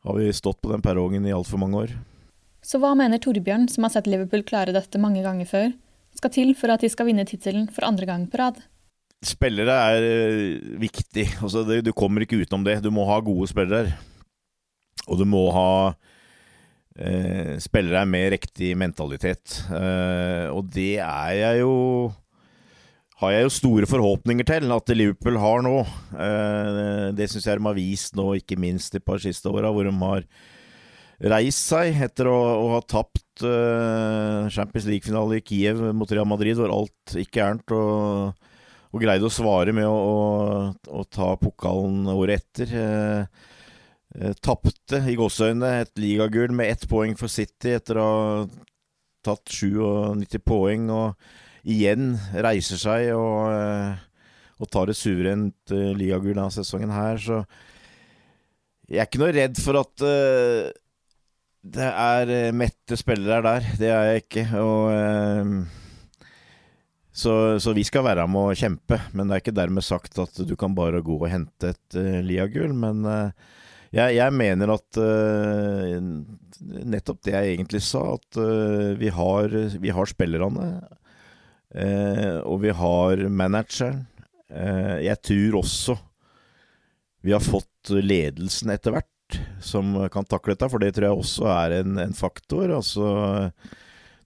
har 0.02 0.18
vi 0.18 0.32
stått 0.35 0.61
på 0.62 0.73
den 0.73 0.82
perrongen 0.82 1.26
i 1.26 1.35
altfor 1.35 1.61
mange 1.62 1.85
år. 1.85 1.94
Så 2.62 2.78
hva 2.82 2.92
mener 2.99 3.18
Torbjørn, 3.23 3.66
som 3.71 3.87
har 3.87 3.94
sett 3.94 4.11
Liverpool 4.11 4.44
klare 4.47 4.75
dette 4.75 5.00
mange 5.02 5.23
ganger 5.25 5.49
før, 5.50 5.73
skal 6.18 6.32
til 6.35 6.52
for 6.59 6.75
at 6.75 6.82
de 6.82 6.90
skal 6.92 7.09
vinne 7.09 7.26
tittelen 7.26 7.66
for 7.73 7.87
andre 7.88 8.06
gang 8.06 8.28
på 8.30 8.38
rad? 8.38 8.61
Spillere 9.23 9.75
er 9.94 10.06
uh, 10.06 10.78
viktig. 10.82 11.26
Altså, 11.42 11.62
du 11.62 11.92
kommer 11.94 12.25
ikke 12.25 12.40
utenom 12.42 12.66
det. 12.66 12.80
Du 12.82 12.90
må 12.94 13.06
ha 13.09 13.21
gode 13.23 13.49
spillere. 13.50 13.94
Og 15.11 15.18
du 15.18 15.25
må 15.26 15.44
ha 15.54 15.71
eh, 16.94 17.59
spillere 17.62 18.04
med 18.06 18.32
riktig 18.37 18.73
mentalitet. 18.78 19.56
Eh, 19.66 20.47
og 20.52 20.68
det 20.71 21.00
er 21.02 21.32
jeg 21.40 21.62
jo 21.64 21.73
har 23.22 23.36
jeg 23.36 23.46
jo 23.46 23.52
store 23.54 23.86
forhåpninger 23.86 24.46
til 24.48 24.72
at 24.74 24.90
Liverpool 24.96 25.36
har 25.38 25.62
nå. 25.62 25.76
det 27.14 27.28
syns 27.30 27.46
jeg 27.46 27.60
de 27.60 27.68
har 27.68 27.76
vist 27.76 28.16
nå, 28.18 28.32
ikke 28.40 28.58
minst 28.58 28.96
de 28.96 29.00
par 29.02 29.22
siste 29.22 29.46
åra, 29.50 29.70
hvor 29.70 29.86
de 29.86 29.94
har 30.00 30.26
reist 31.30 31.68
seg 31.70 31.98
etter 32.02 32.28
å, 32.30 32.36
å 32.64 32.70
ha 32.74 32.80
tapt 32.82 33.44
uh, 33.46 34.48
Champions 34.52 34.88
League-finale 34.88 35.38
i 35.38 35.44
Kiev 35.44 35.82
mot 35.94 36.10
Real 36.10 36.26
Madrid, 36.28 36.56
hvor 36.58 36.72
alt 36.74 37.14
gikk 37.18 37.38
gærent, 37.38 37.74
og, 37.76 38.50
og 38.90 39.04
greide 39.04 39.28
å 39.28 39.32
svare 39.32 39.74
med 39.76 39.86
å, 39.86 39.94
å, 39.94 40.96
å 40.98 41.04
ta 41.06 41.32
pokalen 41.40 42.10
året 42.12 42.42
etter. 42.42 42.74
Uh, 42.74 43.46
uh, 44.18 44.34
Tapte 44.42 45.02
i 45.06 45.16
gåseøynene 45.18 45.84
et 45.84 45.94
ligagull 46.02 46.54
med 46.56 46.74
ett 46.74 46.88
poeng 46.90 47.14
for 47.18 47.32
City 47.32 47.76
etter 47.78 48.02
å 48.02 48.10
ha 48.10 48.44
tatt 49.22 49.46
97 49.46 50.40
poeng, 50.42 50.90
og 50.90 51.14
igjen 51.62 52.16
reiser 52.35 52.81
seg 52.81 53.12
og, 53.14 53.52
og 54.59 54.71
tar 54.73 54.90
et 54.90 54.99
suverent 54.99 55.75
ligagull 55.99 56.35
denne 56.35 56.50
sesongen 56.54 56.90
her, 56.95 57.21
så 57.23 57.42
jeg 58.92 59.00
er 59.00 59.09
ikke 59.09 59.21
noe 59.23 59.33
redd 59.33 59.61
for 59.62 59.78
at 59.81 60.04
uh, 60.04 60.69
det 61.62 61.87
er 61.87 62.31
eh, 62.35 62.54
mette 62.59 62.97
spillere 62.99 63.38
der. 63.47 63.66
Det 63.78 63.88
er 63.88 64.09
jeg 64.11 64.23
ikke. 64.25 64.42
Og, 64.59 64.88
eh, 64.90 66.25
så, 67.14 67.35
så, 67.62 67.73
vi 67.76 67.85
skal 67.87 68.02
være 68.02 68.26
med 68.26 68.50
å 68.50 68.57
kjempe. 68.59 68.99
Men 69.14 69.31
det 69.31 69.37
er 69.37 69.45
ikke 69.45 69.54
dermed 69.54 69.87
sagt 69.87 70.19
at 70.19 70.42
du 70.42 70.57
kan 70.59 70.75
bare 70.75 71.04
gå 71.07 71.21
og 71.21 71.31
hente 71.31 71.71
et 71.71 71.99
uh, 72.00 72.19
Lia-gull. 72.26 72.75
Men 72.75 73.07
Jeg, 73.92 74.16
jeg 74.16 74.33
mener 74.33 74.73
at 74.73 74.99
nettopp 76.62 77.19
det 77.23 77.35
jeg 77.37 77.54
egentlig 77.54 77.83
sa, 77.85 78.00
at 78.16 78.38
vi, 78.97 79.11
har, 79.12 79.52
vi 79.78 79.92
har 79.92 80.09
spillerne. 80.09 80.69
Uh, 81.72 82.40
og 82.44 82.60
vi 82.66 82.72
har 82.76 83.28
manageren. 83.32 84.06
jeg 85.00 85.16
tror 85.24 85.54
også 85.62 85.94
vi 87.24 87.32
har 87.32 87.40
fått 87.40 87.88
ledelsen 87.88 88.68
etter 88.74 88.92
hvert 88.92 89.38
som 89.64 89.94
kan 90.12 90.26
takle 90.28 90.52
dette, 90.52 90.68
for 90.68 90.82
det 90.82 90.90
tror 90.92 91.06
jeg 91.06 91.22
også 91.22 91.46
er 91.48 91.76
en, 91.78 91.96
en 92.02 92.12
faktor. 92.12 92.68
Altså, 92.76 93.06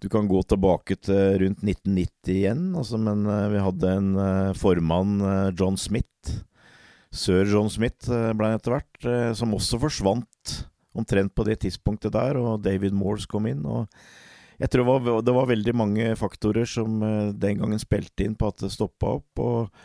du 0.03 0.09
kan 0.11 0.27
gå 0.27 0.41
tilbake 0.43 0.97
til 0.99 1.39
rundt 1.45 1.63
1990 1.63 2.33
igjen, 2.35 2.65
altså, 2.75 2.99
men 2.99 3.23
vi 3.53 3.63
hadde 3.63 3.93
en 4.01 4.11
formann, 4.59 5.21
John 5.55 5.79
Smith, 5.79 6.41
Sir 7.17 7.47
John 7.49 7.71
Smith 7.73 8.11
eh, 8.13 8.33
ble 8.37 8.51
han 8.51 8.59
etter 8.59 8.77
hvert, 8.77 9.09
eh, 9.09 9.33
som 9.37 9.55
også 9.57 9.81
forsvant 9.81 10.57
omtrent 10.97 11.33
på 11.37 11.45
det 11.49 11.61
tidspunktet 11.65 12.15
der, 12.17 12.39
og 12.41 12.63
David 12.65 12.97
Moores 12.97 13.27
kom 13.29 13.49
inn. 13.49 13.65
og 13.65 13.89
jeg 14.57 14.73
tror 14.73 14.87
det 14.87 14.93
var, 15.11 15.21
det 15.27 15.35
var 15.37 15.51
veldig 15.51 15.75
mange 15.77 16.09
faktorer 16.17 16.69
som 16.69 17.03
eh, 17.05 17.35
den 17.37 17.61
gangen 17.61 17.83
spilte 17.83 18.25
inn 18.25 18.39
på 18.39 18.49
at 18.51 18.65
det 18.65 18.73
stoppa 18.75 19.19
opp. 19.19 19.43
og 19.43 19.85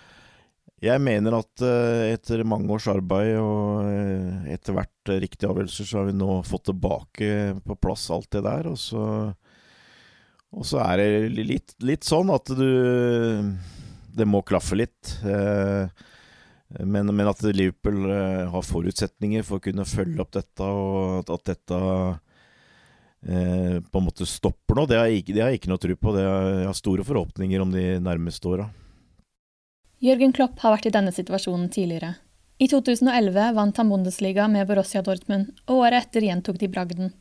jeg 0.82 0.98
mener 0.98 1.36
at 1.38 1.62
etter 1.62 2.42
mange 2.42 2.72
års 2.74 2.88
arbeid 2.90 3.36
og 3.38 3.86
etter 4.50 4.74
hvert 4.74 5.12
riktige 5.22 5.52
avgjørelser, 5.52 5.86
så 5.86 6.00
har 6.00 6.08
vi 6.08 6.16
nå 6.18 6.40
fått 6.42 6.72
tilbake 6.72 7.28
på 7.62 7.76
plass 7.78 8.08
alt 8.10 8.32
det 8.34 8.42
der. 8.48 8.66
Og 8.72 8.80
så, 8.82 9.04
og 10.50 10.66
så 10.66 10.82
er 10.82 11.04
det 11.04 11.46
litt, 11.46 11.76
litt, 11.86 12.08
sånn 12.08 12.34
at 12.34 12.50
du 12.58 12.66
Det 14.10 14.26
må 14.26 14.42
klaffe 14.42 14.80
litt. 14.80 15.14
Eh, 15.22 15.86
men, 16.82 17.14
men, 17.14 17.30
at 17.30 17.46
Liverpool 17.46 18.10
har 18.50 18.66
forutsetninger 18.66 19.46
for 19.46 19.60
å 19.60 19.66
kunne 19.68 19.86
følge 19.86 20.24
opp 20.24 20.34
dette, 20.34 20.66
og 20.66 21.30
at 21.30 21.46
dette 21.54 21.80
uh, 23.30 23.78
på 23.82 24.02
en 24.02 24.08
måte 24.08 24.28
stopper 24.30 24.78
nå, 24.78 24.88
det 24.90 25.00
har 25.00 25.10
jeg 25.12 25.28
det 25.30 25.44
har 25.44 25.54
jeg 25.54 25.62
ikke 25.62 25.72
noe 25.74 25.82
tro 25.82 25.96
på. 25.98 26.16
Er, 26.18 26.28
jeg 26.64 26.70
har 26.70 26.78
store 26.78 27.06
forhåpninger 27.08 27.64
om 27.64 27.74
de 27.74 27.86
nærmeste 28.04 28.50
åra. 28.52 28.68
Jørgen 30.02 30.34
Klopp 30.34 30.62
har 30.64 30.74
vært 30.74 30.90
i 30.90 30.96
denne 30.96 31.14
situasjonen 31.14 31.70
tidligere. 31.74 32.16
I 32.62 32.68
2011 32.70 33.54
vant 33.58 33.78
han 33.78 33.90
Bundesliga 33.90 34.48
med 34.50 34.68
Borussia 34.70 35.02
Dortmund, 35.06 35.50
og 35.70 35.86
året 35.86 36.08
etter 36.08 36.26
gjentok 36.26 36.60
de 36.62 36.70
bragden. 36.70 37.14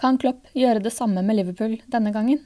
Kan 0.00 0.16
Klopp 0.20 0.48
gjøre 0.56 0.80
det 0.84 0.92
samme 0.94 1.24
med 1.24 1.36
Liverpool 1.36 1.78
denne 1.92 2.12
gangen? 2.12 2.40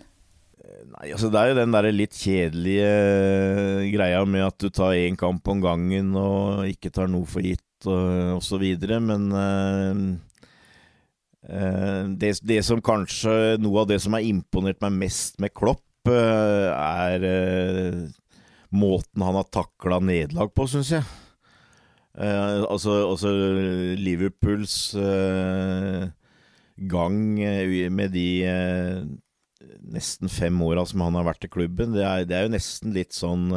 Nei, 0.94 1.10
altså 1.12 1.28
Det 1.30 1.40
er 1.40 1.50
jo 1.50 1.58
den 1.58 1.74
der 1.74 1.88
litt 1.94 2.16
kjedelige 2.16 2.88
eh, 2.88 3.86
greia 3.92 4.22
med 4.28 4.46
at 4.46 4.58
du 4.62 4.70
tar 4.72 4.96
én 4.96 5.18
kamp 5.18 5.46
om 5.50 5.62
gangen 5.62 6.14
og 6.18 6.64
ikke 6.70 6.92
tar 6.94 7.10
noe 7.10 7.26
for 7.28 7.44
gitt 7.44 7.88
og 7.90 8.38
osv. 8.38 8.64
Men 9.04 9.26
uh, 9.34 10.02
det, 11.44 12.30
det, 12.40 12.62
som 12.64 12.80
kanskje 12.80 13.58
Noe 13.60 13.82
av 13.82 13.88
det 13.90 13.98
som 14.00 14.14
har 14.16 14.24
imponert 14.24 14.80
meg 14.84 14.94
mest 15.02 15.36
med 15.42 15.52
Klopp, 15.56 15.84
uh, 16.08 16.70
er 16.72 17.26
måten 18.74 19.22
han 19.22 19.36
har 19.38 19.46
takla 19.52 20.00
nederlag 20.02 20.50
på, 20.56 20.66
syns 20.66 20.90
jeg. 20.96 21.04
altså, 22.14 22.96
altså 23.10 23.30
Liverpools 24.00 24.94
gang 26.90 27.18
med 27.94 28.10
de 28.14 28.28
nesten 29.94 30.28
fem 30.32 30.58
åra 30.66 30.84
som 30.86 31.04
han 31.06 31.14
har 31.20 31.28
vært 31.28 31.46
i 31.46 31.52
klubben, 31.54 31.94
det 31.94 32.02
er, 32.02 32.26
det 32.26 32.36
er 32.36 32.48
jo 32.48 32.54
nesten 32.56 32.94
litt 32.96 33.14
sånn 33.14 33.54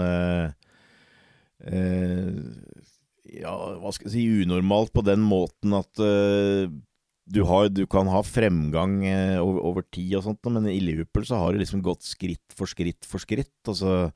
Ja, 3.27 3.53
hva 3.81 3.91
skal 3.91 4.07
jeg 4.07 4.13
si 4.13 4.43
Unormalt 4.45 4.93
på 4.93 5.01
den 5.05 5.25
måten 5.25 5.73
at 5.77 5.97
uh, 5.97 6.69
du, 7.27 7.41
har, 7.49 7.69
du, 7.69 7.83
kan 7.91 8.09
ha 8.11 8.23
fremgang 8.23 8.99
over, 9.41 9.61
over, 9.71 9.85
tid 9.91 10.15
og 10.17 10.27
sånt, 10.27 10.51
men 10.51 10.69
i 10.71 10.79
Liverpool 10.79 11.25
så 11.27 11.41
har 11.41 11.53
det 11.53 11.65
liksom 11.65 11.83
gått 11.85 12.07
skritt 12.07 12.55
for 12.55 12.71
skritt 12.71 13.07
for 13.07 13.23
skritt. 13.23 13.57
Altså 13.67 14.07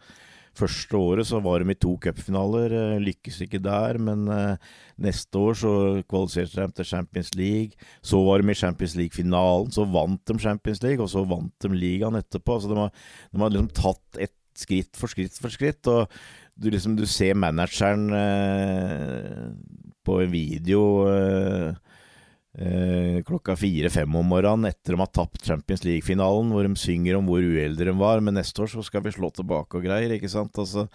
Første 0.51 0.99
året 0.99 1.27
så 1.29 1.39
var 1.39 1.63
de 1.63 1.71
i 1.71 1.79
to 1.79 1.93
cupfinaler, 2.03 2.73
eh, 2.75 2.97
lykkes 2.99 3.37
ikke 3.45 3.61
der. 3.63 3.97
Men 4.03 4.25
eh, 4.27 4.57
neste 4.99 5.39
år 5.39 5.55
så 5.55 5.71
kvalifiserte 6.11 6.65
de 6.65 6.75
til 6.75 6.89
Champions 6.89 7.31
League. 7.39 7.87
Så 8.03 8.19
var 8.25 8.41
de 8.41 8.51
i 8.51 8.57
Champions 8.59 8.97
League-finalen, 8.99 9.71
så 9.71 9.87
vant 9.87 10.19
de 10.27 10.37
Champions 10.39 10.83
League, 10.83 10.99
og 10.99 11.09
så 11.09 11.23
vant 11.23 11.55
de 11.63 11.71
ligaen 11.71 12.19
etterpå. 12.19 12.57
Altså 12.57 12.73
de 12.73 12.79
har, 12.81 12.91
de 13.31 13.39
har 13.39 13.53
liksom 13.53 13.71
tatt 13.79 14.21
et 14.27 14.35
skritt 14.59 14.99
for 14.99 15.07
skritt 15.07 15.39
for 15.39 15.53
skritt. 15.53 15.87
og 15.87 16.11
du, 16.59 16.67
liksom, 16.69 16.97
du 16.99 17.07
ser 17.07 17.33
manageren 17.39 18.11
eh, 18.13 19.47
på 20.03 20.19
en 20.19 20.33
video 20.33 20.83
eh, 21.07 21.79
eh, 22.57 23.21
klokka 23.27 23.55
fire-fem 23.55 24.15
om 24.17 24.27
morgenen 24.27 24.69
etter 24.71 24.95
de 24.95 24.99
har 24.99 25.11
tapt 25.13 25.45
Champions 25.47 25.85
League-finalen, 25.85 26.51
hvor 26.51 26.67
de 26.67 26.79
synger 26.79 27.17
om 27.17 27.29
hvor 27.29 27.43
uheldige 27.43 27.87
de 27.87 27.95
var, 27.99 28.23
men 28.23 28.37
neste 28.37 28.63
år 28.63 28.71
så 28.73 28.83
skal 28.85 29.05
vi 29.05 29.13
slå 29.15 29.31
tilbake 29.35 29.79
og 29.79 29.87
greier, 29.87 30.15
ikke 30.17 30.31
sant. 30.31 30.57
Altså, 30.61 30.87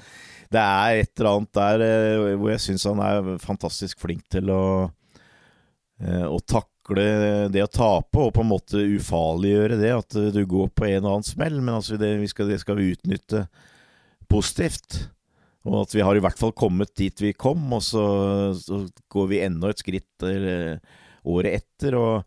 det 0.52 0.62
er 0.62 1.02
et 1.02 1.12
eller 1.16 1.32
annet 1.32 1.60
der 1.60 1.86
eh, 1.86 2.36
hvor 2.36 2.52
jeg 2.52 2.64
syns 2.66 2.86
han 2.90 3.02
er 3.04 3.34
fantastisk 3.42 4.02
flink 4.04 4.26
til 4.32 4.52
å, 4.52 4.64
eh, 6.02 6.26
å 6.28 6.40
takle 6.44 7.08
det 7.50 7.64
å 7.64 7.72
tape, 7.72 8.20
og 8.22 8.34
på 8.36 8.44
en 8.44 8.52
måte 8.52 8.84
ufarliggjøre 8.98 9.80
det, 9.80 9.94
at 9.96 10.20
du 10.36 10.42
går 10.46 10.70
på 10.70 10.86
en 10.92 11.02
og 11.02 11.16
annen 11.16 11.26
smell, 11.26 11.58
men 11.58 11.80
altså 11.80 11.98
det, 11.98 12.12
vi 12.20 12.30
skal, 12.30 12.52
det 12.52 12.60
skal 12.62 12.78
vi 12.78 12.92
utnytte 12.94 13.46
positivt. 14.30 15.06
Og 15.66 15.80
at 15.80 15.96
vi 15.96 16.04
har 16.06 16.14
i 16.14 16.22
hvert 16.22 16.38
fall 16.38 16.52
kommet 16.54 16.94
dit 16.94 17.22
vi 17.22 17.32
kom, 17.34 17.64
og 17.74 17.82
så, 17.82 18.04
så 18.54 18.84
går 19.10 19.26
vi 19.32 19.42
enda 19.42 19.72
et 19.72 19.82
skritt 19.82 20.22
eller, 20.22 20.78
året 21.26 21.60
etter. 21.62 21.96
og 21.98 22.22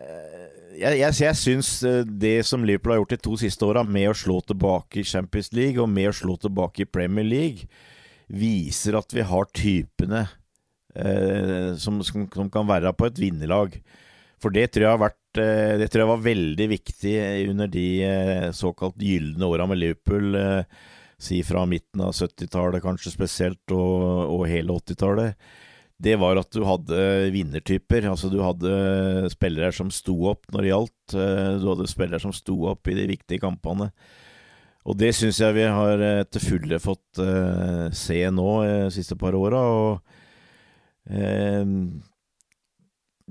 eh, 0.00 0.60
jeg, 0.78 0.98
jeg, 1.00 1.14
jeg 1.24 1.38
syns 1.38 1.70
eh, 1.86 2.02
det 2.04 2.40
som 2.48 2.64
Liverpool 2.64 2.94
har 2.94 3.00
gjort 3.02 3.14
de 3.14 3.22
to 3.26 3.36
siste 3.40 3.66
åra, 3.66 3.84
med 3.84 4.10
å 4.10 4.16
slå 4.16 4.40
tilbake 4.46 5.02
i 5.02 5.06
Champions 5.06 5.50
League 5.56 5.80
og 5.82 5.90
med 5.92 6.10
å 6.10 6.16
slå 6.16 6.36
tilbake 6.40 6.84
i 6.84 6.90
Premier 6.90 7.26
League, 7.26 7.70
viser 8.30 8.98
at 8.98 9.10
vi 9.14 9.24
har 9.26 9.48
typene 9.56 10.24
eh, 10.94 11.72
som, 11.80 12.00
som, 12.06 12.28
som, 12.30 12.52
kan 12.52 12.68
være 12.68 12.94
på 12.96 13.10
et 13.10 13.20
vinnerlag. 13.20 13.80
For 14.40 14.54
det 14.54 14.70
tror 14.72 14.86
jeg 14.86 14.94
har 14.94 15.02
vært 15.02 15.40
eh, 15.42 15.74
Det 15.82 15.90
tror 15.90 16.04
jeg 16.04 16.12
var 16.14 16.28
veldig 16.28 16.68
viktig 16.70 17.16
under 17.50 17.68
de 17.70 17.88
såkalt 18.56 19.02
gylne 19.04 19.50
åra 19.50 19.66
med 19.68 19.82
Liverpool. 19.82 20.38
Si 21.20 21.42
fra 21.44 21.66
midten 21.68 22.00
av 22.00 22.14
70-tallet 22.16 22.80
kanskje 22.80 23.12
spesielt, 23.12 23.74
og, 23.76 24.30
og 24.38 24.46
hele 24.48 24.78
80-tallet 24.80 25.50
det 26.00 26.16
var 26.20 26.38
at 26.40 26.48
du 26.54 26.62
hadde 26.64 26.98
vinnertyper. 27.34 28.08
Altså 28.08 28.30
du 28.32 28.38
hadde 28.42 29.28
spillere 29.32 29.72
som 29.76 29.92
sto 29.92 30.16
opp 30.32 30.48
når 30.52 30.64
det 30.64 30.72
gjaldt. 30.72 31.14
Eh, 31.14 31.52
du 31.60 31.68
hadde 31.68 31.90
spillere 31.90 32.22
som 32.22 32.34
sto 32.34 32.56
opp 32.72 32.88
i 32.88 32.96
de 32.96 33.06
viktige 33.10 33.42
kampene. 33.42 33.90
Og 34.88 34.96
det 34.96 35.12
syns 35.16 35.42
jeg 35.42 35.58
vi 35.58 35.66
har 35.68 36.00
eh, 36.00 36.22
til 36.32 36.46
fulle 36.46 36.80
fått 36.80 37.20
uh, 37.20 37.92
se 37.92 38.22
nå 38.32 38.48
de 38.64 38.94
siste 38.94 39.18
par 39.20 39.36
åra. 39.36 39.60
Og 39.60 40.00
uh, 41.12 41.68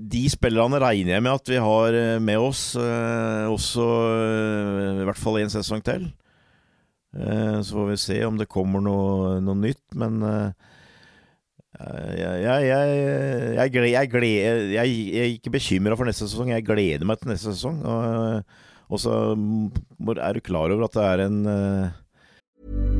de 0.00 0.24
spillerne 0.30 0.78
regner 0.80 1.16
jeg 1.16 1.26
med 1.26 1.34
at 1.34 1.50
vi 1.50 1.58
har 1.60 1.98
med 2.22 2.38
oss 2.40 2.62
uh, 2.78 3.50
også 3.50 3.86
i 5.02 5.08
hvert 5.10 5.18
fall 5.18 5.42
en 5.42 5.52
sesong 5.52 5.82
til. 5.84 6.06
så 7.10 7.74
får 7.74 7.88
vi 7.88 7.96
se 7.98 8.16
om 8.22 8.36
det 8.38 8.46
kommer 8.46 8.80
noe, 8.80 9.40
noe 9.42 9.58
nytt, 9.58 9.82
men 9.98 10.22
jeg, 10.22 10.70
jeg, 11.78 12.40
jeg, 12.42 13.68
jeg, 14.74 14.88
er 15.22 15.28
ikke 15.36 15.52
bekymra 15.54 15.96
for 15.96 16.08
neste 16.08 16.26
sesong, 16.26 16.50
jeg 16.50 16.66
gleder 16.66 17.06
meg 17.06 17.20
til 17.20 17.30
neste 17.30 17.54
sesong. 17.54 17.78
Og, 18.90 18.98
så 18.98 19.14
er 20.18 20.34
du 20.34 20.42
klar 20.42 20.74
over 20.74 20.88
at 20.88 20.96
det 20.98 21.06
er 21.06 21.24
en 21.28 21.38
uh, 21.46 22.99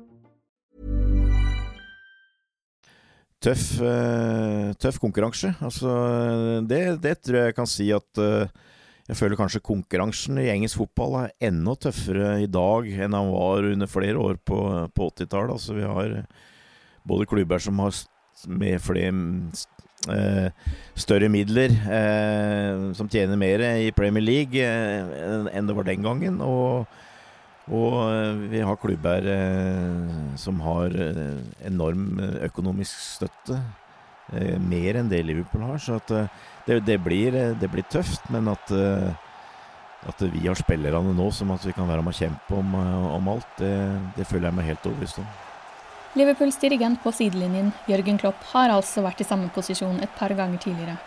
Tøff, 3.41 3.79
eh, 3.81 4.67
tøff 4.77 4.99
konkurranse. 5.01 5.55
Altså, 5.65 5.91
det, 6.69 6.81
det 7.01 7.15
tror 7.25 7.39
jeg 7.39 7.49
jeg 7.49 7.57
kan 7.57 7.69
si 7.69 7.87
at 7.95 8.21
eh, 8.21 8.51
jeg 9.09 9.17
føler 9.17 9.39
kanskje 9.39 9.63
konkurransen 9.65 10.37
i 10.39 10.51
engelsk 10.53 10.77
fotball 10.83 11.17
er 11.23 11.33
enda 11.49 11.73
tøffere 11.75 12.35
i 12.43 12.47
dag 12.47 12.85
enn 12.93 13.17
han 13.17 13.31
var 13.33 13.65
under 13.71 13.89
flere 13.89 14.21
år 14.21 14.37
på, 14.45 14.59
på 14.93 15.09
80-tallet. 15.09 15.55
Altså, 15.57 15.75
vi 15.75 15.89
har 15.89 16.13
både 17.09 17.27
klubber 17.27 17.59
som 17.59 17.81
har 17.81 17.95
med 18.47 18.81
flere 18.81 19.09
eh, 20.09 20.69
større 20.95 21.29
midler, 21.33 21.73
eh, 21.73 22.91
som 22.97 23.09
tjener 23.09 23.41
mer 23.41 23.65
i 23.81 23.91
Premier 23.95 24.23
League 24.23 24.61
eh, 24.61 25.49
enn 25.51 25.67
det 25.67 25.77
var 25.77 25.89
den 25.89 26.05
gangen. 26.05 26.39
Og, 26.45 26.85
og 27.69 28.47
vi 28.49 28.61
har 28.65 28.79
klubber 28.81 29.27
eh, 29.29 30.15
som 30.39 30.61
har 30.65 30.95
enorm 31.67 32.19
økonomisk 32.41 32.97
støtte. 32.97 33.61
mer 34.63 34.95
enn 34.95 35.09
det 35.11 35.25
Liverpool 35.27 35.65
har. 35.67 35.77
Så 35.77 35.99
det, 36.07 36.79
det, 36.87 36.97
blir, 37.03 37.35
det, 37.59 37.67
blir, 37.67 37.83
tøft, 37.91 38.29
men 38.31 38.47
at, 38.47 38.71
at 40.07 40.23
vi 40.31 40.45
har 40.47 40.55
spillerne 40.55 41.11
nå 41.13 41.25
som 41.35 41.51
at 41.51 41.65
vi 41.67 41.73
kan 41.75 41.89
være 41.89 42.01
med 42.01 42.15
å 42.15 42.19
kjempe 42.21 42.55
om, 42.55 42.75
om 43.17 43.27
alt, 43.33 43.49
det, 43.59 43.73
det 44.15 44.27
føler 44.29 44.47
jeg 44.47 44.55
meg 44.55 44.69
helt 44.71 44.87
overbevist 44.87 45.19
om. 45.19 45.27
Liverpools 46.15 46.57
dirigent 46.59 46.99
på 47.03 47.11
sidelinjen, 47.15 47.69
Jørgen 47.87 48.17
Klopp, 48.19 48.39
har 48.51 48.71
altså 48.73 49.03
vært 49.03 49.21
i 49.23 49.27
samme 49.27 49.47
posisjon 49.55 50.01
et 50.03 50.11
par 50.19 50.33
ganger 50.35 50.59
tidligere. 50.59 50.97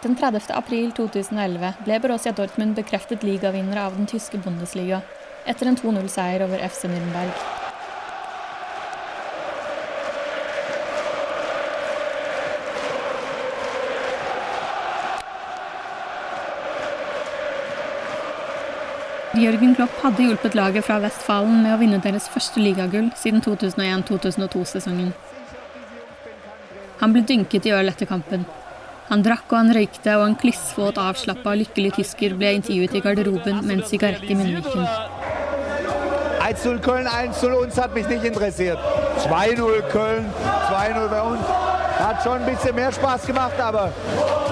Den 0.00 0.14
30. 0.16 0.46
april 0.56 0.86
2011 0.96 1.82
ble 1.84 1.98
Borussia 2.00 2.32
Dortmund 2.32 2.78
bekreftet 2.78 3.26
ligavinnere 3.26 3.82
av 3.84 3.98
den 3.98 4.08
tyske 4.08 4.40
Bundesliga 4.40 5.02
etter 5.48 5.70
en 5.70 5.78
2-0-seier 5.80 6.44
over 6.44 6.62
FC 6.66 6.88
Nürnberg. 6.90 7.32
Jørgen 19.40 19.76
Klopp 19.78 19.94
hadde 20.02 20.24
hjulpet 20.26 20.56
laget 20.58 20.84
fra 20.84 20.98
Vestfalen 21.00 21.62
med 21.62 21.72
å 21.72 21.78
vinne 21.80 22.00
deres 22.02 22.26
første 22.28 22.60
ligagull 22.60 23.12
siden 23.16 23.40
2001-2002-sesongen. 23.44 25.12
Han 27.00 27.14
ble 27.14 27.22
dynket 27.24 27.68
i 27.70 27.72
øl 27.72 27.88
etter 27.88 28.10
kampen. 28.10 28.42
Han 29.08 29.24
drakk 29.26 29.46
og 29.48 29.56
han 29.56 29.72
røykte, 29.74 30.12
og 30.18 30.26
en 30.26 30.36
klissvåt, 30.38 31.00
avslappa 31.02 31.56
lykkelig 31.62 31.96
tysker 31.96 32.36
ble 32.38 32.52
intervjuet 32.58 32.98
i 32.98 33.02
garderoben 33.06 33.64
med 33.64 33.78
en 33.78 33.86
sigarett 33.88 34.28
i 34.28 34.36
munnviken. 34.38 35.09
1-0 36.50 36.80
Köln, 36.80 37.06
1-0 37.06 37.52
uns 37.52 37.80
hat 37.80 37.94
mich 37.94 38.08
nicht 38.08 38.24
interessiert. 38.24 38.78
2-0 39.28 39.82
Köln, 39.82 40.32
2-0 40.68 41.08
bei 41.08 41.22
uns. 41.22 41.40
Hat 41.98 42.22
schon 42.24 42.38
ein 42.38 42.46
bisschen 42.46 42.74
mehr 42.74 42.90
Spaß 42.90 43.26
gemacht, 43.26 43.60
aber 43.60 43.92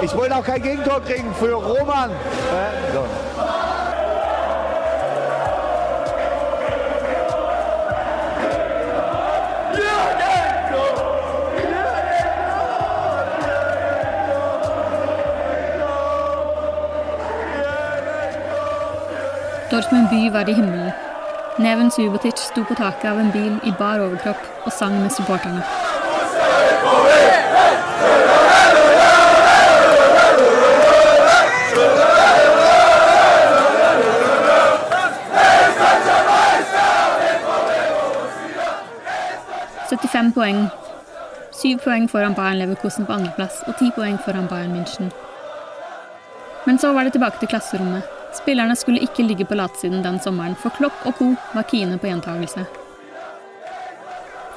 ich 0.01 0.15
wollte 0.15 0.37
auch 0.37 0.45
kein 0.45 0.63
Gegentor 0.63 1.01
kriegen 1.03 1.35
für 1.35 1.55
Roman. 1.55 2.11
So. 2.93 3.05
Dortmund 19.71 20.11
by 20.11 20.33
var 20.33 20.49
i 20.49 20.55
himmelen. 20.55 21.08
Neven 21.59 21.91
Subotic 21.91 22.39
sto 22.39 22.63
på 22.65 22.75
taket 22.75 23.11
av 23.11 23.19
en 23.19 23.33
bil 23.35 23.57
i 23.67 23.73
bar 23.79 23.99
overkropp 23.99 24.67
og 24.67 24.73
sang 24.73 24.93
med 25.03 25.11
supporterne. 25.11 25.63
«75 39.89 40.31
poeng. 40.37 40.61
Syv 41.51 41.81
poeng 41.83 42.07
foran 42.13 42.35
Bayern 42.39 42.59
Leverkusen 42.63 43.07
på 43.07 43.17
andreplass 43.17 43.65
og 43.67 43.75
ti 43.81 43.91
poeng 43.97 44.21
foran 44.23 44.47
Bayern 44.47 44.77
München. 44.77 45.11
Men 46.67 46.79
så 46.79 46.93
var 46.93 47.03
det 47.03 47.13
tilbake 47.19 47.43
til 47.43 47.51
klasserommet. 47.51 48.18
Spillerne 48.37 48.77
skulle 48.77 49.01
ikke 49.01 49.25
ligge 49.25 49.47
på 49.49 49.57
latsiden 49.57 50.03
den 50.05 50.21
sommeren, 50.21 50.57
for 50.57 50.75
Klopp 50.77 51.07
og 51.07 51.17
co. 51.19 51.33
var 51.55 51.69
kine 51.71 51.99
på 51.99 52.11
gjentagelse. 52.11 52.67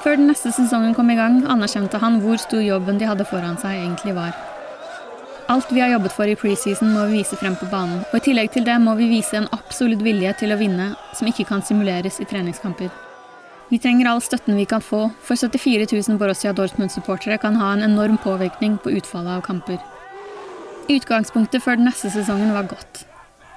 Før 0.02 0.16
den 0.18 0.26
neste 0.26 0.50
sesongen 0.52 0.94
kom 0.94 1.10
i 1.10 1.16
gang, 1.16 1.44
anerkjente 1.46 2.00
han 2.02 2.18
hvor 2.20 2.40
stor 2.42 2.60
jobben 2.60 2.98
de 2.98 3.06
hadde 3.06 3.26
foran 3.28 3.58
seg, 3.60 3.78
egentlig 3.84 4.16
var. 4.16 4.34
Alt 5.52 5.70
vi 5.72 5.80
har 5.80 5.92
jobbet 5.92 6.14
for 6.14 6.30
i 6.30 6.34
preseason, 6.38 6.90
må 6.94 7.04
vi 7.06 7.20
vise 7.20 7.36
frem 7.36 7.54
på 7.58 7.68
banen. 7.70 8.02
Og 8.10 8.18
i 8.18 8.24
tillegg 8.26 8.50
til 8.54 8.66
det 8.66 8.78
må 8.82 8.94
vi 8.98 9.10
vise 9.10 9.36
en 9.38 9.48
absolutt 9.54 10.02
vilje 10.02 10.34
til 10.40 10.54
å 10.54 10.58
vinne, 10.58 10.92
som 11.14 11.30
ikke 11.30 11.46
kan 11.48 11.62
simuleres 11.62 12.20
i 12.22 12.26
treningskamper. 12.26 12.90
Vi 13.70 13.78
trenger 13.80 14.10
all 14.10 14.20
støtten 14.20 14.58
vi 14.58 14.66
kan 14.68 14.82
få, 14.84 15.06
for 15.24 15.38
74 15.38 15.86
000 15.92 16.18
Borussia 16.20 16.52
Dortmund-supportere 16.52 17.38
kan 17.40 17.56
ha 17.60 17.72
en 17.72 17.86
enorm 17.86 18.18
påvirkning 18.20 18.76
på 18.82 18.92
utfallet 18.98 19.38
av 19.38 19.46
kamper. 19.46 19.78
Utgangspunktet 20.90 21.62
før 21.62 21.78
den 21.78 21.88
neste 21.88 22.10
sesongen 22.12 22.52
var 22.52 22.68
godt. 22.74 23.06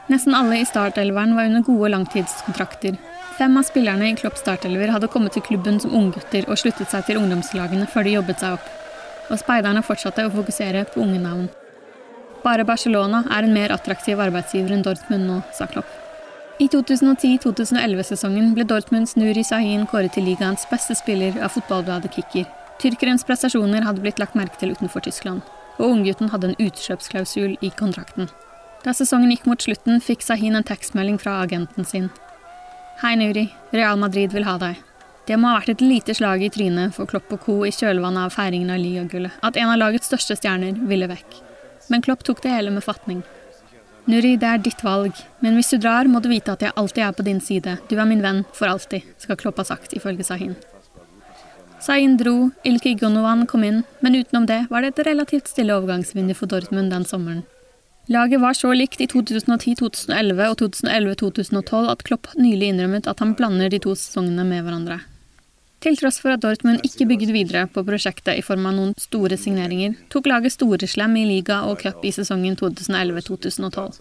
Nesten 0.07 0.35
alle 0.37 0.59
i 0.61 0.65
startelveren 0.65 1.35
var 1.35 1.45
under 1.49 1.61
gode 1.65 1.89
langtidskontrakter. 1.89 2.97
Fem 3.37 3.57
av 3.57 3.63
spillerne 3.63 4.11
i 4.11 4.15
Klopp 4.15 4.37
startelver 4.37 4.91
hadde 4.93 5.09
kommet 5.11 5.33
til 5.33 5.43
klubben 5.43 5.79
som 5.81 5.95
unggutter 5.97 6.45
og 6.45 6.59
sluttet 6.61 6.91
seg 6.91 7.07
til 7.07 7.17
ungdomslagene 7.19 7.87
før 7.89 8.05
de 8.05 8.13
jobbet 8.13 8.43
seg 8.43 8.59
opp. 8.59 8.67
Og 9.33 9.41
speiderne 9.41 9.81
fortsatte 9.83 10.27
å 10.27 10.31
fokusere 10.31 10.85
på 10.93 11.01
unge 11.01 11.19
navn. 11.23 11.49
Bare 12.45 12.67
Barcelona 12.69 13.23
er 13.33 13.47
en 13.47 13.57
mer 13.57 13.73
attraktiv 13.73 14.21
arbeidsgiver 14.21 14.75
enn 14.75 14.85
Dortmund 14.85 15.25
nå, 15.25 15.39
sa 15.51 15.65
Klopp. 15.65 15.89
I 16.61 16.69
2010-2011-sesongen 16.71 18.53
ble 18.55 18.63
Dortmunds 18.69 19.17
Nuri 19.17 19.43
Sahin 19.43 19.87
kåret 19.89 20.13
til 20.15 20.29
ligaens 20.29 20.63
beste 20.69 20.95
spiller 20.95 21.41
av 21.41 21.57
fotballbladet 21.57 22.13
Kicker. 22.13 22.45
Tyrkerens 22.79 23.25
prestasjoner 23.27 23.83
hadde 23.83 24.05
blitt 24.05 24.21
lagt 24.21 24.37
merke 24.37 24.61
til 24.61 24.71
utenfor 24.77 25.03
Tyskland, 25.03 25.41
og 25.79 25.89
unggutten 25.89 26.29
hadde 26.31 26.53
en 26.53 26.59
utkjøpsklausul 26.69 27.57
i 27.59 27.73
kontrakten. 27.75 28.29
Da 28.85 28.93
sesongen 28.93 29.31
gikk 29.33 29.47
mot 29.49 29.63
slutten, 29.65 29.97
fikk 29.97 30.21
Sahin 30.21 30.53
en 30.55 30.65
tekstmelding 30.65 31.15
fra 31.17 31.39
agenten 31.41 31.87
sin. 31.89 32.11
Hei, 33.01 33.15
Nuri. 33.17 33.47
Real 33.73 33.97
Madrid 33.97 34.35
vil 34.35 34.45
ha 34.45 34.59
deg. 34.61 34.77
Det 35.25 35.39
må 35.41 35.49
ha 35.49 35.55
vært 35.57 35.71
et 35.73 35.81
lite 35.81 36.13
slag 36.13 36.43
i 36.45 36.51
trynet 36.53 36.93
for 36.93 37.09
Klopp 37.09 37.33
og 37.33 37.41
co. 37.41 37.55
i 37.65 37.71
kjølvannet 37.73 38.27
av 38.27 38.35
feiringen 38.35 38.69
av 38.69 38.77
ligagullet, 38.77 39.33
at 39.41 39.57
en 39.57 39.71
av 39.73 39.79
lagets 39.81 40.05
største 40.05 40.37
stjerner 40.37 40.77
ville 40.85 41.09
vekk. 41.09 41.39
Men 41.89 42.05
Klopp 42.05 42.21
tok 42.27 42.43
det 42.43 42.53
hele 42.53 42.75
med 42.75 42.85
fatning. 42.85 43.23
Nuri, 44.05 44.35
det 44.37 44.51
er 44.51 44.61
ditt 44.61 44.85
valg, 44.85 45.17
men 45.41 45.57
hvis 45.57 45.73
du 45.73 45.79
drar, 45.81 46.05
må 46.05 46.21
du 46.21 46.29
vite 46.29 46.53
at 46.53 46.61
jeg 46.61 46.77
alltid 46.77 47.07
er 47.07 47.17
på 47.17 47.25
din 47.25 47.41
side. 47.41 47.79
Du 47.89 47.97
er 47.97 48.05
min 48.05 48.21
venn 48.21 48.43
for 48.53 48.69
alltid, 48.69 49.01
skal 49.17 49.41
Klopp 49.41 49.57
ha 49.57 49.65
sagt, 49.65 49.97
ifølge 49.97 50.27
Sahin. 50.29 50.53
Sahin 51.81 52.19
dro, 52.21 52.51
Ilki 52.63 52.93
Gonovan 53.01 53.47
kom 53.49 53.65
inn, 53.65 53.81
men 54.05 54.21
utenom 54.21 54.45
det 54.45 54.67
var 54.69 54.85
det 54.85 54.93
et 54.93 55.05
relativt 55.09 55.49
stille 55.49 55.73
overgangsvindu 55.73 56.37
for 56.37 56.53
Dortmund 56.53 56.93
den 56.93 57.09
sommeren. 57.09 57.41
Laget 58.07 58.41
var 58.41 58.53
så 58.53 58.69
likt 58.73 59.01
i 59.01 59.07
2010-2011 59.09 60.41
og 60.45 60.59
2011-2012 60.61 61.87
at 61.89 62.03
Klopp 62.05 62.27
nylig 62.37 62.69
innrømmet 62.69 63.07
at 63.09 63.21
han 63.23 63.33
blander 63.37 63.71
de 63.73 63.79
to 63.81 63.95
sesongene 63.97 64.45
med 64.45 64.61
hverandre. 64.61 64.99
Til 65.81 65.97
tross 65.97 66.19
for 66.21 66.33
at 66.33 66.41
Dortmund 66.41 66.85
ikke 66.85 67.07
bygget 67.09 67.31
videre 67.33 67.65
på 67.69 67.83
prosjektet 67.85 68.37
i 68.37 68.43
form 68.45 68.65
av 68.69 68.75
noen 68.77 68.93
store 69.01 69.37
signeringer, 69.37 69.97
tok 70.13 70.29
laget 70.29 70.53
storeslem 70.53 71.17
i 71.21 71.25
liga 71.29 71.63
og 71.65 71.81
cup 71.81 72.05
i 72.05 72.13
sesongen 72.13 72.57
2011-2012. 72.61 73.99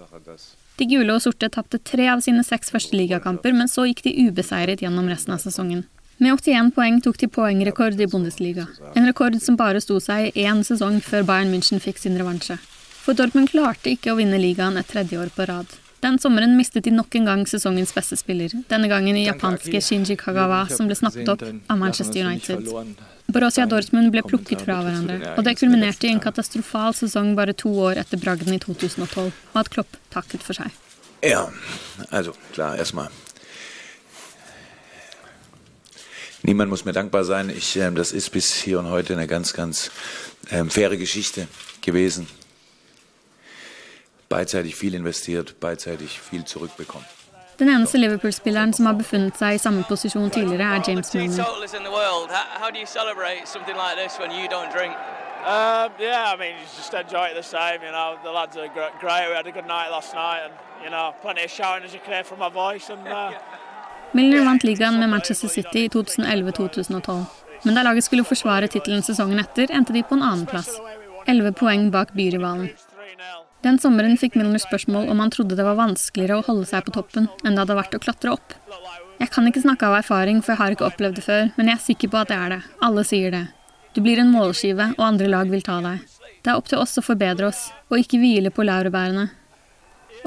De 0.80 0.88
gule 0.90 1.16
og 1.16 1.24
sorte 1.24 1.48
tapte 1.52 1.80
tre 1.80 2.10
av 2.12 2.20
sine 2.24 2.44
seks 2.44 2.72
første 2.74 2.96
ligakamper, 2.96 3.56
men 3.56 3.72
så 3.72 3.86
gikk 3.88 4.04
de 4.04 4.14
ubeseiret 4.26 4.84
gjennom 4.84 5.08
resten 5.12 5.36
av 5.36 5.40
sesongen. 5.44 5.84
Med 6.20 6.36
81 6.36 6.72
poeng 6.76 7.00
tok 7.02 7.18
de 7.20 7.28
poengrekord 7.32 8.00
i 8.00 8.08
Bundesliga, 8.10 8.68
en 8.94 9.08
rekord 9.08 9.40
som 9.42 9.56
bare 9.60 9.80
sto 9.82 9.96
seg 10.00 10.36
én 10.38 10.60
sesong 10.66 11.00
før 11.02 11.26
Bayern 11.26 11.52
München 11.52 11.82
fikk 11.82 11.98
sin 12.00 12.20
revansje. 12.20 12.60
For 13.04 13.12
Dortmund 13.12 13.50
klarte 13.52 13.90
ikke 13.92 14.14
å 14.14 14.16
vinne 14.16 14.38
ligaen 14.40 14.78
et 14.80 14.88
tredje 14.88 15.18
år 15.20 15.28
på 15.36 15.44
rad. 15.44 15.68
Den 16.04 16.16
sommeren 16.20 16.54
mistet 16.56 16.86
de 16.86 16.92
nok 16.92 17.14
en 17.16 17.26
gang 17.28 17.42
sesongens 17.48 17.92
beste 17.96 18.16
spiller, 18.16 18.52
denne 18.68 18.88
gangen 18.88 19.16
i 19.16 19.26
japanske 19.26 19.80
Shinji 19.84 20.16
Kagawa, 20.20 20.62
som 20.72 20.88
ble 20.88 20.96
snappet 20.96 21.28
opp 21.32 21.44
av 21.44 21.80
Manchester 21.80 22.24
United. 22.24 22.64
Borussia 23.28 23.66
Dortmund 23.68 24.08
ble 24.12 24.22
plukket 24.24 24.64
fra 24.64 24.78
hverandre, 24.84 25.34
og 25.34 25.44
det 25.44 25.56
kulminerte 25.60 26.08
i 26.08 26.12
en 26.14 26.20
katastrofal 26.20 26.96
sesong 26.96 27.32
bare 27.36 27.56
to 27.56 27.72
år 27.88 28.00
etter 28.00 28.20
bragden 28.20 28.56
i 28.56 28.60
2012, 28.62 29.32
og 29.52 29.58
at 29.60 29.70
Klopp 29.72 29.98
takket 30.12 30.44
for 30.44 30.56
seg. 30.56 30.72
Ja, 31.24 31.46
also 32.10 32.32
klar, 32.52 32.76
erstmal. 32.76 33.08
Niemand 36.44 36.70
muss 36.70 36.84
mir 36.84 36.92
dankbar 36.92 37.24
sein. 37.24 37.48
Ich, 37.48 37.76
äh, 37.76 37.90
das 37.92 38.12
ist 38.12 38.30
bis 38.30 38.52
hier 38.52 38.78
und 38.78 38.90
heute 38.90 39.14
eine 39.14 39.26
ganz, 39.26 39.54
ganz 39.54 39.90
ähm, 40.50 40.68
faire 40.68 40.98
Geschichte 40.98 41.48
gewesen. 41.80 42.26
Beidseitig 44.34 44.74
viel 44.74 44.94
investiert, 44.94 45.60
beidseitig 45.60 46.20
viel 46.20 46.44
zurückbekommen. 46.44 47.06
Den 47.58 47.68
eneste 47.68 47.98
Liverpool-spilleren 47.98 48.72
som 48.72 48.86
har 48.86 48.96
befunnet 48.98 49.36
seg 49.38 49.54
i 49.54 49.60
samme 49.62 49.84
posisjon 49.86 50.30
tidligere, 50.30 50.74
er 50.74 50.82
James 50.88 51.14
Milner. 51.14 51.44
Um, 55.46 55.90
yeah, 56.00 56.32
I 56.32 56.36
mean, 56.38 56.54
just 56.76 56.94
enjoy 56.94 57.26
it 57.30 57.36
the 57.36 57.42
same. 57.42 57.78
You 57.84 57.92
know, 57.92 58.16
the 58.24 58.32
lads 58.32 58.56
are 58.56 58.68
great. 59.00 59.28
We 59.28 59.36
had 59.36 59.46
a 59.46 59.52
good 59.52 59.68
night 59.68 59.90
last 59.90 60.14
night, 60.14 60.40
and 60.44 60.54
you 60.84 60.90
know, 60.90 61.12
plenty 61.22 61.44
of 61.44 61.50
shouting 61.50 61.84
as 61.84 61.92
you 61.92 62.00
can 62.04 62.14
hear 62.14 62.24
from 62.24 62.38
my 62.38 62.48
voice. 62.48 62.88
And 62.90 63.06
uh, 63.06 63.32
Milner 64.16 64.44
vant 64.44 64.64
ligaen 64.64 64.98
med 64.98 65.08
Manchester 65.08 65.48
City 65.48 65.78
i 65.84 65.88
2011-2012. 65.88 67.24
Men 67.62 67.74
da 67.74 67.82
laget 67.82 68.04
skulle 68.04 68.24
forsvare 68.24 68.66
tittelen 68.68 69.02
sesongen 69.02 69.38
etter, 69.38 69.70
endte 69.70 69.92
de 69.92 70.02
på 70.02 70.14
en 70.14 70.22
annenplass. 70.22 70.70
Elleve 71.26 71.52
poeng 71.52 71.90
bak 71.92 72.12
byrivalen. 72.12 72.70
Den 73.64 73.78
sommeren 73.80 74.18
fikk 74.20 74.34
Milner 74.36 74.60
spørsmål 74.60 75.06
om 75.08 75.22
han 75.22 75.30
trodde 75.32 75.56
det 75.56 75.64
var 75.64 75.78
vanskeligere 75.78 76.36
å 76.36 76.44
holde 76.44 76.66
seg 76.68 76.84
på 76.84 76.92
toppen 76.98 77.30
enn 77.42 77.54
det 77.54 77.62
hadde 77.62 77.76
vært 77.78 77.94
å 77.96 78.00
klatre 78.02 78.34
opp. 78.34 78.56
Jeg 79.16 79.30
kan 79.32 79.46
ikke 79.48 79.62
snakke 79.62 79.88
av 79.88 80.02
erfaring, 80.02 80.42
for 80.42 80.52
jeg 80.52 80.60
har 80.60 80.74
ikke 80.74 80.88
opplevd 80.90 81.16
det 81.16 81.24
før, 81.24 81.46
men 81.56 81.70
jeg 81.70 81.78
er 81.78 81.84
sikker 81.86 82.10
på 82.12 82.18
at 82.20 82.28
det 82.28 82.36
er 82.36 82.52
det. 82.52 82.58
Alle 82.84 83.04
sier 83.08 83.32
det. 83.32 83.46
Du 83.96 84.02
blir 84.04 84.20
en 84.20 84.32
målskive, 84.34 84.90
og 84.98 85.06
andre 85.06 85.30
lag 85.32 85.48
vil 85.48 85.64
ta 85.64 85.78
deg. 85.80 86.02
Det 86.44 86.52
er 86.52 86.60
opp 86.60 86.68
til 86.68 86.82
oss 86.82 86.98
å 87.00 87.06
forbedre 87.06 87.48
oss, 87.48 87.62
og 87.88 88.02
ikke 88.02 88.20
hvile 88.20 88.52
på 88.52 88.66
laurbærene. 88.68 89.30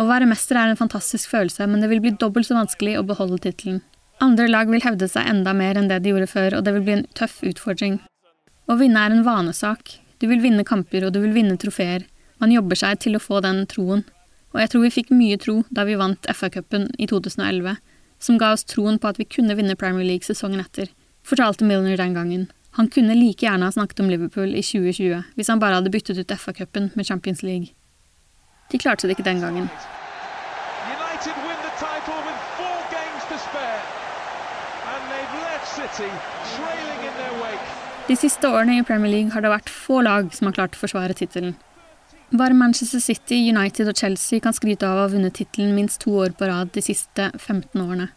Å 0.01 0.09
være 0.09 0.29
mester 0.29 0.57
er 0.57 0.71
en 0.71 0.79
fantastisk 0.79 1.29
følelse, 1.29 1.69
men 1.69 1.83
det 1.83 1.91
vil 1.93 2.01
bli 2.01 2.15
dobbelt 2.17 2.49
så 2.49 2.57
vanskelig 2.57 2.97
å 2.97 3.05
beholde 3.05 3.37
tittelen. 3.43 3.83
Andre 4.23 4.49
lag 4.49 4.71
vil 4.71 4.81
hevde 4.81 5.05
seg 5.11 5.29
enda 5.29 5.53
mer 5.53 5.77
enn 5.77 5.91
det 5.91 6.01
de 6.01 6.15
gjorde 6.15 6.31
før, 6.31 6.57
og 6.57 6.65
det 6.65 6.73
vil 6.73 6.85
bli 6.87 6.97
en 6.97 7.07
tøff 7.17 7.37
utfordring. 7.45 7.99
Å 8.65 8.81
vinne 8.81 9.03
er 9.03 9.13
en 9.13 9.25
vanesak. 9.27 9.99
Du 10.17 10.25
vil 10.31 10.41
vinne 10.41 10.65
kamper, 10.65 11.05
og 11.05 11.13
du 11.13 11.21
vil 11.21 11.35
vinne 11.37 11.59
trofeer. 11.61 12.07
Man 12.37 12.53
jobber 12.53 12.77
seg 12.77 12.99
til 13.01 13.17
å 13.17 13.21
få 13.21 13.41
den 13.41 13.63
troen. 13.69 14.03
Og 14.53 14.61
jeg 14.61 14.71
tror 14.71 14.83
vi 14.85 14.93
fikk 14.93 15.09
mye 15.13 15.37
tro 15.41 15.61
da 15.73 15.85
vi 15.87 15.97
vant 15.99 16.27
FA-cupen 16.29 16.87
i 17.01 17.07
2011, 17.09 17.77
som 18.19 18.37
ga 18.41 18.51
oss 18.53 18.65
troen 18.65 18.99
på 19.01 19.09
at 19.09 19.19
vi 19.21 19.27
kunne 19.29 19.57
vinne 19.57 19.77
Premier 19.77 20.05
League 20.05 20.25
sesongen 20.25 20.61
etter, 20.63 20.89
fortalte 21.25 21.65
Milner 21.65 21.97
den 21.99 22.15
gangen. 22.17 22.47
Han 22.77 22.89
kunne 22.93 23.17
like 23.17 23.45
gjerne 23.45 23.65
ha 23.65 23.73
snakket 23.73 24.03
om 24.03 24.09
Liverpool 24.09 24.53
i 24.53 24.61
2020 24.61 25.33
hvis 25.35 25.49
han 25.49 25.61
bare 25.61 25.79
hadde 25.79 25.89
byttet 25.93 26.19
ut 26.21 26.33
FA-cupen 26.37 26.91
med 26.93 27.09
Champions 27.09 27.41
League. 27.41 27.73
De 28.71 28.77
klarte 28.77 29.07
det 29.07 29.17
ikke 29.17 29.25
den 29.25 29.41
gangen. 29.41 29.69
United 30.85 31.35
win 31.41 31.57
the 31.65 31.73
title 31.81 32.19
with 32.27 32.41
four 32.59 32.79
games 32.93 33.23
to 33.31 33.37
spare, 33.41 33.81
and 34.93 35.01
they've 35.09 35.35
left 35.41 35.67
City 35.73 36.11
trailing 36.53 37.01
in 37.01 37.13
their 37.17 37.33
wake. 37.41 37.65
De 38.07 38.15
siste 38.15 38.49
årene 38.49 38.77
i 38.79 38.83
Premier 38.83 39.11
League 39.11 39.33
har 39.33 39.41
det 39.41 39.49
vært 39.51 39.73
få 39.73 40.03
lag 40.05 40.29
som 40.35 40.47
har 40.47 40.59
klart 40.59 40.77
å 40.77 40.83
forsvare 40.85 41.17
tittelen. 41.17 41.57
Bare 42.35 42.55
Manchester 42.57 42.99
City, 42.99 43.37
United 43.47 43.87
og 43.87 43.95
Chelsea 43.95 44.41
kan 44.43 44.55
skryte 44.55 44.83
av 44.83 44.97
å 44.97 45.03
ha 45.05 45.11
vunnet 45.13 45.37
tittelen 45.37 45.71
minst 45.77 46.01
to 46.03 46.11
år 46.19 46.33
på 46.35 46.49
rad 46.49 46.73
de 46.75 46.83
siste 46.83 47.29
15 47.39 47.79
årene. 47.79 48.09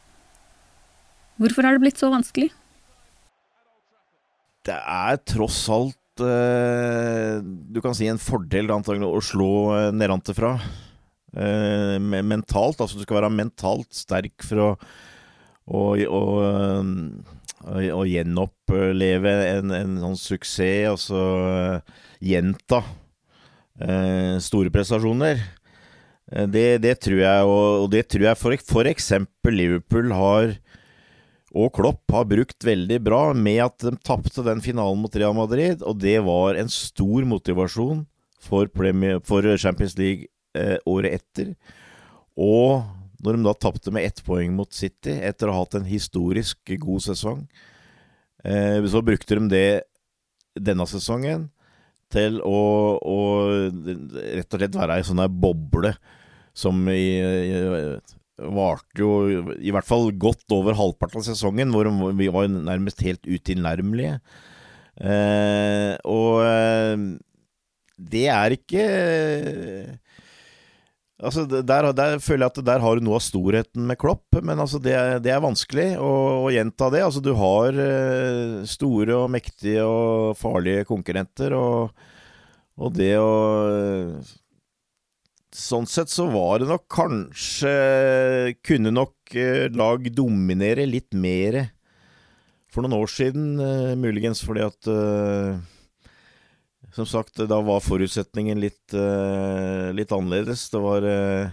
Hvorfor 1.38 1.64
har 1.64 1.76
det 1.76 1.84
blitt 1.84 2.00
så 2.00 2.10
vanskelig? 2.10 2.50
Det 4.66 4.76
er 4.76 5.20
tross 5.24 5.62
alt 5.72 6.20
eh, 6.20 7.38
Du 7.40 7.78
kan 7.80 7.94
si 7.96 8.10
en 8.10 8.20
fordel 8.20 8.68
antagelig 8.74 9.08
å 9.08 9.22
slå 9.24 9.52
eh, 9.78 10.32
fra. 10.36 10.56
Eh, 11.30 11.96
mentalt. 12.02 12.82
Altså 12.82 12.98
du 12.98 13.06
skal 13.06 13.20
være 13.22 13.30
mentalt 13.30 13.94
sterk 13.94 14.42
for 14.42 14.64
å, 14.64 14.70
å, 15.70 15.84
å, 15.94 16.24
å, 17.62 17.78
å 17.94 18.02
gjenoppleve 18.10 19.36
en, 19.54 19.70
en, 19.70 20.00
sånn 20.02 20.18
suksess, 20.18 20.90
altså 20.90 21.22
gjenta 22.18 22.82
eh, 22.82 22.96
store 24.44 24.72
prestasjoner. 24.74 25.40
Eh, 26.32 26.46
det, 26.46 26.78
det, 26.84 26.96
tror 27.02 27.22
jeg, 27.22 27.46
og 27.46 27.88
det 27.92 28.06
tror 28.10 28.28
jeg 28.30 28.38
for, 28.38 28.66
for 28.66 28.90
eksempel 28.90 29.56
Liverpool 29.56 30.12
har 30.14 30.54
og 31.50 31.72
Klopp 31.74 32.12
har 32.14 32.28
brukt 32.30 32.62
veldig 32.62 33.00
bra 33.02 33.22
med 33.34 33.58
at 33.64 33.82
de 33.82 33.96
tapte 34.06 34.44
den 34.46 34.60
finalen 34.62 35.00
mot 35.02 35.16
Real 35.18 35.34
Madrid, 35.34 35.80
og 35.82 35.98
det 35.98 36.20
var 36.22 36.54
en 36.54 36.70
stor 36.70 37.26
motivasjon 37.26 38.04
for, 38.38 38.70
Premier, 38.70 39.18
for 39.26 39.42
Champions 39.58 39.96
League 39.98 40.28
eh, 40.54 40.76
året 40.86 41.18
etter. 41.18 41.56
Og 42.38 42.86
når 43.18 43.34
de 43.34 43.48
da 43.48 43.56
tapte 43.58 43.90
med 43.90 44.06
ett 44.06 44.22
poeng 44.22 44.54
mot 44.54 44.70
City, 44.70 45.16
etter 45.26 45.50
å 45.50 45.56
ha 45.56 45.64
hatt 45.64 45.74
en 45.80 45.90
historisk 45.90 46.70
god 46.78 47.02
sesong, 47.08 47.42
eh, 48.46 48.78
så 48.86 49.02
brukte 49.02 49.40
de 49.40 49.50
det 49.50 49.66
denne 50.54 50.86
sesongen 50.86 51.48
til 52.10 52.40
å, 52.46 52.60
å 52.98 53.18
rett 53.70 54.50
og 54.50 54.58
slett 54.58 54.78
være 54.78 54.98
ei 54.98 55.06
sånn 55.06 55.22
boble 55.40 55.94
som 56.56 56.82
i, 56.90 57.20
varte 58.40 59.02
jo 59.02 59.10
i 59.60 59.72
hvert 59.72 59.88
fall 59.88 60.10
godt 60.18 60.52
over 60.54 60.76
halvparten 60.78 61.20
av 61.20 61.26
sesongen, 61.28 61.72
hvor 61.74 61.88
vi 62.18 62.30
var 62.32 62.48
nærmest 62.50 63.04
helt 63.06 63.26
utilnærmelige. 63.28 64.18
Eh, 65.00 65.94
og 66.08 66.42
eh, 66.44 67.04
det 68.10 68.26
er 68.32 68.56
ikke 68.56 68.84
Altså, 71.20 71.44
der, 71.44 71.90
der, 71.92 72.18
føler 72.22 72.46
jeg 72.46 72.52
at 72.54 72.64
der 72.64 72.80
har 72.80 72.96
du 72.96 73.04
noe 73.04 73.18
av 73.18 73.24
storheten 73.24 73.84
med 73.88 73.98
Klopp, 74.00 74.38
men 74.40 74.60
altså 74.62 74.78
det, 74.80 74.94
det 75.24 75.34
er 75.34 75.42
vanskelig 75.44 75.88
å, 76.00 76.12
å, 76.46 76.50
gjenta 76.54 76.88
det. 76.94 77.02
Altså, 77.04 77.20
du 77.20 77.34
har 77.36 77.76
uh, 77.76 78.62
store 78.68 79.18
og 79.18 79.28
mektige 79.34 79.84
og 79.84 80.38
farlige 80.40 80.86
konkurrenter, 80.88 81.56
og, 81.56 82.06
og 82.80 82.94
det 82.96 83.16
å 83.20 83.32
Sånn 85.50 85.88
sett 85.90 86.06
så 86.06 86.28
var 86.30 86.60
det 86.62 86.68
nok 86.70 86.84
kanskje 86.94 87.72
Kunne 88.62 88.92
nok 88.94 89.32
uh, 89.34 89.66
lag 89.74 90.04
dominere 90.14 90.84
litt 90.86 91.10
mer 91.10 91.58
for 92.70 92.86
noen 92.86 93.00
år 93.00 93.10
siden, 93.10 93.48
uh, 93.58 93.98
muligens 93.98 94.44
fordi 94.46 94.62
at 94.62 94.90
som 96.94 97.06
sagt, 97.06 97.38
da 97.48 97.60
var 97.62 97.82
forutsetningen 97.84 98.60
litt, 98.60 98.82
uh, 98.94 99.90
litt 99.94 100.12
annerledes. 100.14 100.66
Det 100.72 100.80
var 100.82 101.06
uh, 101.06 101.52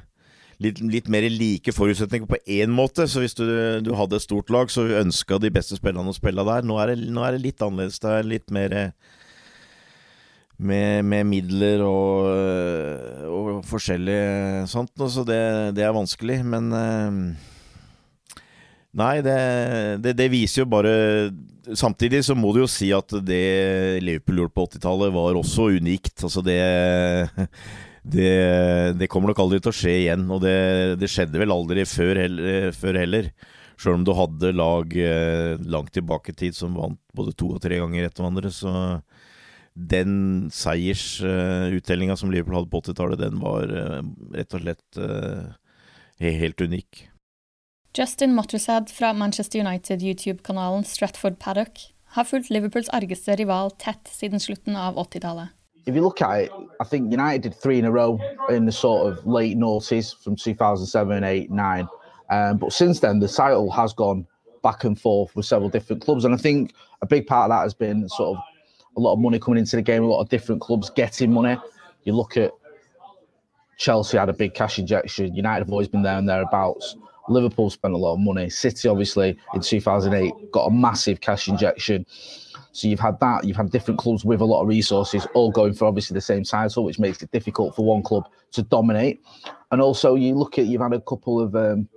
litt, 0.64 0.82
litt, 0.82 1.12
mer 1.14 1.28
like 1.30 1.74
forutsetninger 1.76 2.30
på 2.30 2.40
én 2.58 2.74
måte. 2.74 3.06
Så 3.10 3.22
hvis 3.22 3.38
du, 3.38 3.46
du, 3.86 3.94
hadde 3.98 4.18
et 4.18 4.26
stort 4.26 4.50
lag, 4.54 4.72
så 4.74 4.88
ønska 5.04 5.40
de 5.42 5.54
beste 5.54 5.78
spillerne 5.78 6.14
å 6.14 6.18
spille 6.18 6.46
der. 6.48 6.66
Nå 6.66 6.80
er 6.82 6.94
det, 6.94 7.12
nå 7.14 7.26
er 7.26 7.38
det 7.38 7.46
litt 7.46 7.62
annerledes. 7.62 8.02
Det 8.02 8.16
er 8.16 8.32
litt 8.34 8.50
mer 8.54 8.78
med, 10.58 11.06
med 11.06 11.30
midler 11.30 11.84
og, 11.86 12.32
og 13.30 13.62
forskjellig 13.70 14.22
sånt. 14.72 14.96
Så 14.98 15.26
det, 15.28 15.42
det, 15.78 15.86
er 15.86 15.94
vanskelig. 15.96 16.42
Men 16.50 16.74
uh, 16.74 17.54
Nei, 18.96 19.20
det, 19.22 19.38
det, 20.02 20.14
det, 20.18 20.30
viser 20.32 20.64
jo 20.64 20.70
bare 20.72 20.94
Samtidig 21.76 22.24
så 22.24 22.38
må 22.40 22.54
du 22.56 22.62
jo 22.64 22.70
si 22.72 22.88
at 22.96 23.12
det 23.28 24.00
Liverpool 24.02 24.40
gjorde 24.40 24.56
på 24.56 24.66
80-tallet, 24.70 25.12
var 25.12 25.36
også 25.36 25.68
unikt. 25.76 26.24
Altså 26.24 26.42
det, 26.46 26.62
det, 28.08 29.10
kommer 29.12 29.34
nok 29.34 29.42
aldri 29.44 29.60
til 29.60 29.74
å 29.74 29.76
skje 29.76 29.96
igjen. 30.06 30.24
Og 30.32 30.40
det, 30.46 31.12
skjedde 31.12 31.42
vel 31.44 31.52
aldri 31.52 31.84
før, 31.84 32.24
før 32.72 33.02
heller. 33.04 33.30
Sjøl 33.78 34.00
om 34.00 34.06
du 34.08 34.14
hadde 34.18 34.56
lag 34.58 34.94
eh, 34.98 35.60
langt 35.70 35.92
tilbake 35.94 36.34
i 36.34 36.38
tid 36.38 36.56
som 36.58 36.78
vant 36.80 36.98
både 37.14 37.36
to 37.38 37.52
og 37.54 37.62
tre 37.62 37.78
ganger 37.78 38.08
etter 38.08 38.24
hverandre. 38.24 38.50
Så 38.54 38.72
den 39.78 40.48
seiersuttellinga 40.54 42.18
som 42.18 42.32
Liverpool 42.34 42.58
hadde 42.58 42.72
på 42.72 42.82
80-tallet, 42.82 43.22
den 43.22 43.38
var 43.44 43.70
eh, 43.70 44.02
rett 44.40 44.58
og 44.58 44.64
slett 44.64 45.02
eh, 45.04 46.32
helt 46.42 46.66
unik. 46.66 47.04
Justin 47.94 48.34
Mottersad 48.36 48.90
fra 48.90 49.14
Manchester 49.14 49.60
United 49.60 50.02
YouTube-kanalen 50.02 50.84
Stratford 50.84 51.40
Paddock 51.40 51.80
har 52.06 52.24
fulgt 52.24 52.50
Liverpools 52.50 52.90
argeste 52.90 53.36
rival 53.36 53.72
tett 53.72 54.08
siden 54.12 54.40
slutten 54.40 54.76
av 54.76 54.96
80-tallet. 54.96 55.48
If 55.86 55.96
you 55.96 56.02
look 56.02 56.22
at 56.22 56.42
it, 56.42 56.52
I 56.80 56.84
think 56.84 57.14
United 57.14 57.42
did 57.42 57.62
three 57.62 57.80
in 57.80 57.86
a 57.86 57.92
row 57.92 58.20
in 58.50 58.66
the 58.66 58.72
sort 58.72 59.08
of 59.08 59.26
late 59.26 59.58
noughties 59.58 60.14
from 60.24 60.36
2007, 60.36 61.24
8, 61.24 61.52
9. 61.52 61.88
Um, 62.30 62.58
but 62.58 62.74
since 62.74 63.00
then, 63.00 63.20
the 63.20 63.28
title 63.28 63.72
has 63.72 63.94
gone 63.94 64.28
back 64.64 64.84
and 64.84 65.00
forth 65.00 65.34
with 65.36 65.46
several 65.46 65.70
different 65.70 66.02
clubs. 66.02 66.26
And 66.26 66.34
I 66.34 66.38
think 66.38 66.74
a 67.02 67.06
big 67.06 67.26
part 67.26 67.50
of 67.50 67.56
that 67.56 67.64
has 67.64 67.74
been 67.74 68.10
sort 68.10 68.38
of 68.38 68.44
a 68.98 69.00
lot 69.00 69.14
of 69.14 69.20
money 69.20 69.40
coming 69.40 69.60
into 69.60 69.78
the 69.78 69.82
game, 69.82 70.04
a 70.04 70.08
lot 70.08 70.22
of 70.22 70.30
different 70.30 70.60
clubs 70.62 70.90
getting 70.90 71.32
money. 71.32 71.58
You 72.04 72.14
look 72.14 72.36
at 72.36 72.52
Chelsea 73.78 74.18
had 74.18 74.30
a 74.30 74.34
big 74.34 74.54
cash 74.54 74.80
injection. 74.80 75.36
United 75.36 75.66
have 75.66 75.72
always 75.72 75.88
been 75.88 76.02
there 76.02 76.18
and 76.18 76.28
thereabouts. 76.28 76.98
Liverpool 77.28 77.70
spent 77.70 77.94
a 77.94 77.98
lot 77.98 78.14
of 78.14 78.20
money. 78.20 78.50
City, 78.50 78.88
obviously, 78.88 79.38
in 79.54 79.62
2008, 79.62 80.52
got 80.52 80.66
a 80.66 80.72
massive 80.72 81.22
cash 81.22 81.48
injection. 81.48 82.06
So 82.72 82.88
you've 82.88 83.00
had 83.00 83.20
that. 83.20 83.44
You've 83.44 83.58
had 83.58 83.72
different 83.72 84.00
clubs 84.00 84.24
with 84.24 84.42
a 84.42 84.46
lot 84.46 84.62
of 84.62 84.68
resources, 84.68 85.26
all 85.34 85.52
going 85.52 85.74
for 85.74 85.86
obviously 85.86 86.14
the 86.14 86.22
same 86.22 86.44
title, 86.44 86.84
which 86.84 87.00
makes 87.00 87.22
it 87.22 87.32
difficult 87.32 87.76
for 87.76 87.86
one 87.86 88.04
club 88.04 88.28
to 88.52 88.62
dominate. 88.64 89.24
And 89.72 89.82
also, 89.82 90.16
you 90.16 90.36
look 90.36 90.58
at 90.60 90.66
you've 90.66 90.82
had 90.82 90.94
a 90.94 91.02
couple 91.02 91.40
of 91.40 91.56
um, 91.56 91.90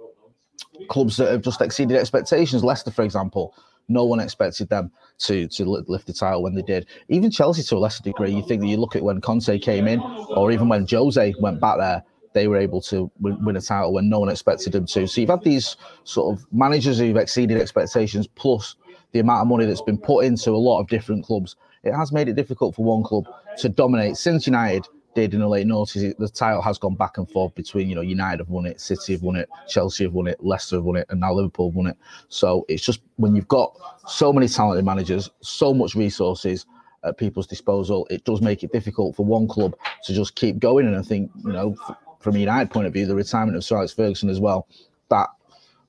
clubs 0.88 1.16
that 1.18 1.30
have 1.30 1.42
just 1.42 1.60
exceeded 1.60 1.96
expectations. 1.96 2.64
Leicester, 2.64 2.90
for 2.90 3.02
example, 3.02 3.54
no 3.88 4.04
one 4.04 4.20
expected 4.20 4.68
them 4.68 4.90
to 5.18 5.46
to 5.48 5.64
lift 5.64 6.06
the 6.06 6.12
title 6.12 6.42
when 6.42 6.54
they 6.54 6.62
did. 6.62 6.86
Even 7.08 7.30
Chelsea, 7.30 7.62
to 7.62 7.76
a 7.76 7.78
lesser 7.78 8.02
degree, 8.02 8.30
you 8.30 8.46
think 8.46 8.62
that 8.62 8.68
you 8.68 8.78
look 8.78 8.96
at 8.96 9.02
when 9.02 9.20
Conte 9.20 9.58
came 9.58 9.86
in, 9.86 10.00
or 10.30 10.50
even 10.50 10.68
when 10.68 10.86
Jose 10.88 11.34
went 11.40 11.60
back 11.60 11.78
there 11.78 12.02
they 12.32 12.46
were 12.46 12.56
able 12.56 12.80
to 12.82 13.10
win, 13.20 13.56
a 13.56 13.60
title 13.60 13.92
when 13.92 14.08
no 14.08 14.20
one 14.20 14.28
expected 14.28 14.72
them 14.72 14.86
to. 14.86 15.06
So 15.06 15.20
you've 15.20 15.30
had 15.30 15.42
these 15.42 15.76
sort 16.04 16.36
of 16.36 16.46
managers 16.52 16.98
who've 16.98 17.16
exceeded 17.16 17.60
expectations, 17.60 18.26
plus 18.26 18.76
the 19.12 19.18
amount 19.18 19.42
of 19.42 19.48
money 19.48 19.66
that's 19.66 19.82
been 19.82 19.98
put 19.98 20.24
into 20.24 20.50
a 20.50 20.56
lot 20.56 20.80
of 20.80 20.88
different 20.88 21.24
clubs. 21.24 21.56
It 21.82 21.92
has 21.92 22.12
made 22.12 22.28
it 22.28 22.34
difficult 22.34 22.74
for 22.74 22.84
one 22.84 23.02
club 23.02 23.26
to 23.58 23.68
dominate. 23.68 24.16
Since 24.16 24.46
United 24.46 24.86
did 25.14 25.34
in 25.34 25.40
the 25.40 25.48
late 25.48 25.66
noughties, 25.66 26.16
the 26.18 26.28
title 26.28 26.62
has 26.62 26.78
gone 26.78 26.94
back 26.94 27.18
and 27.18 27.28
forth 27.28 27.54
between 27.54 27.88
you 27.88 27.94
know 27.94 28.00
United 28.00 28.38
have 28.38 28.48
won 28.48 28.66
it, 28.66 28.80
City 28.80 29.14
have 29.14 29.22
won 29.22 29.36
it, 29.36 29.48
Chelsea 29.68 30.04
have 30.04 30.12
won 30.12 30.28
it, 30.28 30.42
Leicester 30.42 30.76
have 30.76 30.84
won 30.84 30.96
it, 30.96 31.06
and 31.10 31.20
now 31.20 31.32
Liverpool 31.32 31.70
have 31.70 31.74
won 31.74 31.86
it. 31.88 31.96
So 32.28 32.64
it's 32.68 32.84
just 32.84 33.00
when 33.16 33.34
you've 33.34 33.48
got 33.48 33.76
so 34.06 34.32
many 34.32 34.46
talented 34.46 34.84
managers, 34.84 35.30
so 35.40 35.74
much 35.74 35.94
resources 35.94 36.66
at 37.02 37.16
people's 37.16 37.46
disposal, 37.46 38.06
it 38.10 38.24
does 38.24 38.40
make 38.40 38.62
it 38.62 38.72
difficult 38.72 39.16
for 39.16 39.24
one 39.24 39.48
club 39.48 39.74
to 40.04 40.12
just 40.12 40.34
keep 40.34 40.58
going. 40.58 40.86
And 40.86 40.96
I 40.96 41.02
think 41.02 41.30
you 41.44 41.52
know 41.52 41.76
from 42.20 42.36
a 42.36 42.38
United 42.38 42.70
point 42.70 42.86
of 42.86 42.92
view, 42.92 43.06
the 43.06 43.14
retirement 43.14 43.56
of 43.56 43.64
Sir 43.64 43.76
Alex 43.76 43.92
Ferguson 43.92 44.28
as 44.28 44.40
well, 44.40 44.68
that 45.08 45.28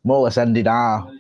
more 0.04 0.18
or 0.18 0.24
less 0.24 0.38
ended 0.38 0.68
our 0.68 1.12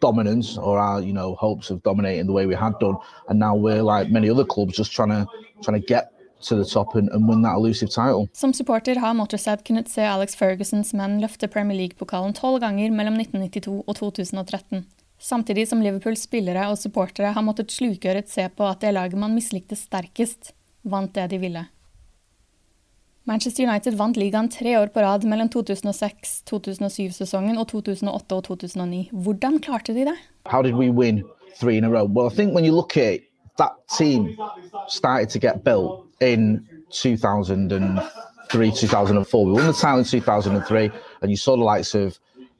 dominance 0.00 0.58
or 0.58 0.78
our 0.78 1.00
you 1.00 1.12
know 1.12 1.34
hopes 1.34 1.70
of 1.70 1.82
dominating 1.82 2.26
the 2.26 2.32
way 2.32 2.46
we 2.46 2.54
had 2.54 2.78
done, 2.80 2.96
and 3.28 3.38
now 3.38 3.54
we're 3.54 3.82
like 3.82 4.10
many 4.10 4.30
other 4.30 4.44
clubs, 4.44 4.76
just 4.76 4.92
trying 4.92 5.10
to 5.10 5.26
trying 5.62 5.80
to 5.80 5.86
get 5.86 6.12
to 6.48 6.56
the 6.56 6.64
top 6.64 6.94
and, 6.96 7.08
and 7.10 7.28
win 7.28 7.42
that 7.42 7.56
elusive 7.56 7.90
title. 7.90 8.28
Som 8.32 8.52
supporter 8.52 8.96
har 8.96 9.14
Motorset 9.14 9.64
kunnet 9.64 9.88
se 9.88 10.02
Alex 10.02 10.34
Fergusons 10.36 10.92
menn 10.94 11.20
løfte 11.22 11.48
Premier 11.48 11.76
League-pokalen 11.76 12.34
tolv 12.34 12.60
ganger 12.60 12.90
mellom 12.90 13.20
1992 13.20 13.84
og 13.86 13.96
2013. 13.96 14.84
Samtidig 15.22 15.68
som 15.68 15.82
Liverpools 15.82 16.24
spillere 16.26 16.66
og 16.66 16.80
supportere 16.82 17.30
har 17.30 17.46
måttet 17.46 17.70
slukøret 17.70 18.30
se 18.30 18.48
på 18.50 18.66
at 18.66 18.82
det 18.82 18.90
laget 18.96 19.18
man 19.18 19.36
mislikte 19.36 19.78
sterkest, 19.78 20.50
vant 20.82 21.14
det 21.14 21.28
de 21.30 21.38
ville. 21.38 21.62
Manchester 23.24 23.62
United 23.62 23.94
vant 23.94 24.16
ligaen 24.16 24.48
tre 24.50 24.80
år 24.80 24.86
på 24.90 25.00
rad 25.00 25.24
mellom 25.24 25.48
2006-2007-sesongen 25.48 27.58
og 27.58 27.68
2008 27.70 28.34
og 28.34 28.44
2009. 28.44 29.10
Hvordan 29.12 29.58
klarte 29.62 29.94
de 29.94 30.04
det? 30.10 30.16
How 30.46 30.62
did 30.62 30.74
we 30.74 30.90
win 30.90 31.22
three 31.60 31.76
in 31.76 31.84
a 31.84 31.88
row? 31.88 32.06
Well, 32.06 32.26
I 32.26 32.34
think 32.34 32.54
when 32.54 32.64
you 32.64 32.74
look 32.74 32.96
at 32.96 33.20
that 33.58 33.72
team 33.98 34.36
started 34.88 35.28
to 35.30 35.38
get 35.38 35.64
built 35.64 36.06
in 36.20 36.68
2003, 36.90 38.70
2004. 38.70 39.46
We 39.46 39.52
won 39.52 39.66
the 39.66 39.72
title 39.72 39.98
in 39.98 40.04
2003, 40.04 40.90
and 41.20 41.30
you 41.30 41.36
saw 41.36 41.56
the 41.56 41.62
likes 41.62 41.94
of 41.94 42.18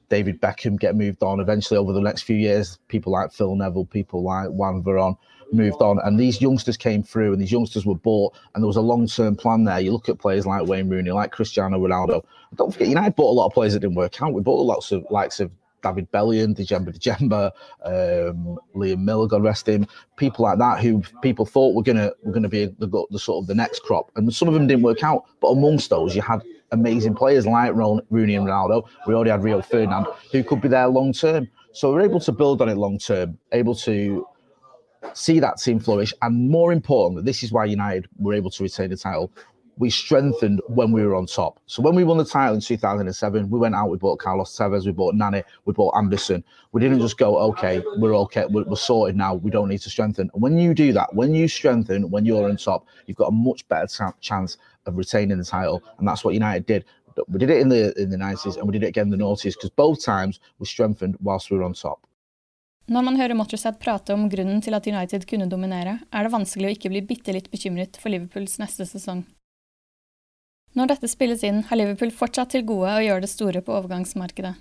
David 0.09 0.41
Beckham 0.41 0.79
get 0.79 0.95
moved 0.95 1.23
on. 1.23 1.39
Eventually, 1.39 1.77
over 1.77 1.93
the 1.93 2.01
next 2.01 2.23
few 2.23 2.35
years, 2.35 2.77
people 2.87 3.11
like 3.11 3.31
Phil 3.31 3.55
Neville, 3.55 3.85
people 3.85 4.23
like 4.23 4.49
Juan 4.49 4.83
Veron 4.83 5.17
moved 5.53 5.81
on, 5.81 5.99
and 6.03 6.19
these 6.19 6.41
youngsters 6.41 6.77
came 6.77 7.03
through, 7.03 7.33
and 7.33 7.41
these 7.41 7.51
youngsters 7.51 7.85
were 7.85 7.95
bought, 7.95 8.33
and 8.53 8.63
there 8.63 8.67
was 8.67 8.77
a 8.77 8.81
long-term 8.81 9.35
plan 9.35 9.63
there. 9.63 9.79
You 9.79 9.91
look 9.91 10.09
at 10.09 10.19
players 10.19 10.45
like 10.45 10.65
Wayne 10.67 10.89
Rooney, 10.89 11.11
like 11.11 11.31
Cristiano 11.31 11.79
Ronaldo. 11.79 12.23
Don't 12.55 12.71
forget, 12.71 12.87
United 12.87 13.15
bought 13.15 13.31
a 13.31 13.37
lot 13.37 13.47
of 13.47 13.53
players 13.53 13.73
that 13.73 13.79
didn't 13.79 13.95
work 13.95 14.21
out. 14.21 14.33
We 14.33 14.41
bought 14.41 14.61
lots 14.63 14.91
of 14.91 15.05
likes 15.09 15.39
of 15.39 15.51
David 15.83 16.09
Bellion, 16.11 16.55
Djemba 16.55 16.97
Djemba, 16.97 17.51
um, 17.83 18.57
Liam 18.75 19.03
Miller, 19.03 19.27
God 19.27 19.43
rest 19.43 19.67
him, 19.67 19.85
people 20.15 20.43
like 20.43 20.57
that 20.57 20.79
who 20.79 21.03
people 21.21 21.45
thought 21.45 21.75
were 21.75 21.83
gonna 21.83 22.11
were 22.23 22.31
gonna 22.31 22.49
be 22.49 22.67
the, 22.79 23.05
the 23.11 23.19
sort 23.19 23.43
of 23.43 23.47
the 23.47 23.55
next 23.55 23.83
crop, 23.83 24.09
and 24.15 24.33
some 24.33 24.47
of 24.47 24.53
them 24.53 24.65
didn't 24.65 24.83
work 24.83 25.03
out. 25.03 25.25
But 25.41 25.49
amongst 25.49 25.89
those, 25.89 26.15
you 26.15 26.21
had 26.21 26.41
amazing 26.71 27.13
players 27.15 27.45
like 27.45 27.73
Rooney 27.75 28.35
and 28.35 28.47
Ronaldo. 28.47 28.87
We 29.05 29.13
already 29.13 29.29
had 29.29 29.43
Rio 29.43 29.61
Ferdinand, 29.61 30.07
who 30.31 30.43
could 30.43 30.61
be 30.61 30.67
there 30.69 30.87
long 30.87 31.13
term. 31.13 31.47
So 31.73 31.91
we're 31.91 32.01
able 32.01 32.19
to 32.21 32.31
build 32.31 32.61
on 32.61 32.69
it 32.69 32.75
long 32.75 32.97
term, 32.97 33.37
able 33.51 33.75
to 33.75 34.25
see 35.13 35.39
that 35.39 35.57
team 35.57 35.79
flourish, 35.79 36.13
and 36.21 36.49
more 36.49 36.71
importantly, 36.71 37.23
this 37.23 37.43
is 37.43 37.51
why 37.51 37.65
United 37.65 38.07
were 38.17 38.33
able 38.33 38.49
to 38.51 38.63
retain 38.63 38.89
the 38.89 38.97
title. 38.97 39.31
We 39.77 39.89
strengthened 39.89 40.61
when 40.67 40.91
we 40.91 41.03
were 41.03 41.15
on 41.15 41.25
top. 41.25 41.59
So 41.65 41.81
when 41.81 41.95
we 41.95 42.03
won 42.03 42.17
the 42.17 42.25
title 42.25 42.53
in 42.53 42.61
2007, 42.61 43.49
we 43.49 43.57
went 43.57 43.73
out. 43.73 43.89
We 43.89 43.97
bought 43.97 44.19
Carlos 44.19 44.55
Tevez, 44.55 44.85
we 44.85 44.91
bought 44.91 45.15
Nani, 45.15 45.43
we 45.65 45.73
bought 45.73 45.97
Anderson. 45.97 46.43
We 46.73 46.81
didn't 46.81 46.99
just 46.99 47.17
go, 47.17 47.39
okay, 47.39 47.81
we're 47.97 48.15
okay, 48.17 48.45
we're, 48.47 48.65
we're 48.65 48.75
sorted 48.75 49.15
now. 49.15 49.33
We 49.33 49.49
don't 49.49 49.69
need 49.69 49.81
to 49.81 49.89
strengthen. 49.89 50.29
And 50.33 50.43
when 50.43 50.59
you 50.59 50.75
do 50.75 50.93
that, 50.93 51.15
when 51.15 51.33
you 51.33 51.47
strengthen, 51.47 52.11
when 52.11 52.23
you're 52.23 52.47
on 52.47 52.57
top, 52.57 52.85
you've 53.07 53.17
got 53.17 53.29
a 53.29 53.31
much 53.31 53.67
better 53.67 53.87
chance 54.21 54.57
of 54.85 54.95
retaining 54.95 55.39
the 55.39 55.43
title, 55.43 55.81
and 55.97 56.07
that's 56.07 56.23
what 56.23 56.35
United 56.35 56.67
did. 56.67 56.85
We 57.27 57.39
did 57.39 57.49
it 57.49 57.59
in 57.59 57.69
the 57.69 57.99
in 57.99 58.09
the 58.09 58.17
90s, 58.17 58.57
and 58.57 58.67
we 58.67 58.73
did 58.73 58.83
it 58.83 58.87
again 58.87 59.11
in 59.11 59.11
the 59.11 59.17
noughties 59.17 59.53
because 59.53 59.69
both 59.69 60.03
times 60.03 60.39
we 60.59 60.65
strengthened 60.65 61.15
whilst 61.21 61.51
we 61.51 61.57
were 61.57 61.63
on 61.63 61.73
top. 61.73 62.05
Når 62.91 63.05
man 63.07 63.15
hører 63.15 63.37
Mottershead 63.39 63.77
prate 63.79 64.11
om 64.11 64.25
grunnen 64.31 64.59
til 64.63 64.75
at 64.75 64.87
United 64.89 65.23
kunne 65.29 65.47
dominere, 65.47 66.01
er 66.11 66.25
det 66.25 66.33
vanskelig 66.33 66.67
å 66.67 66.73
ikke 66.75 66.91
bli 66.91 67.01
bitte 67.13 67.31
litt 67.31 67.47
bekymret 67.51 67.95
for 68.01 68.11
Liverpools 68.11 68.57
neste 68.59 68.83
sesong. 68.89 69.23
Når 70.75 70.89
dette 70.91 71.07
spilles 71.07 71.45
inn, 71.47 71.61
har 71.69 71.79
Liverpool 71.79 72.11
fortsatt 72.11 72.51
til 72.51 72.65
gode 72.67 72.91
å 72.91 73.03
gjøre 73.05 73.23
det 73.23 73.31
store 73.31 73.61
på 73.63 73.75
overgangsmarkedet. 73.77 74.55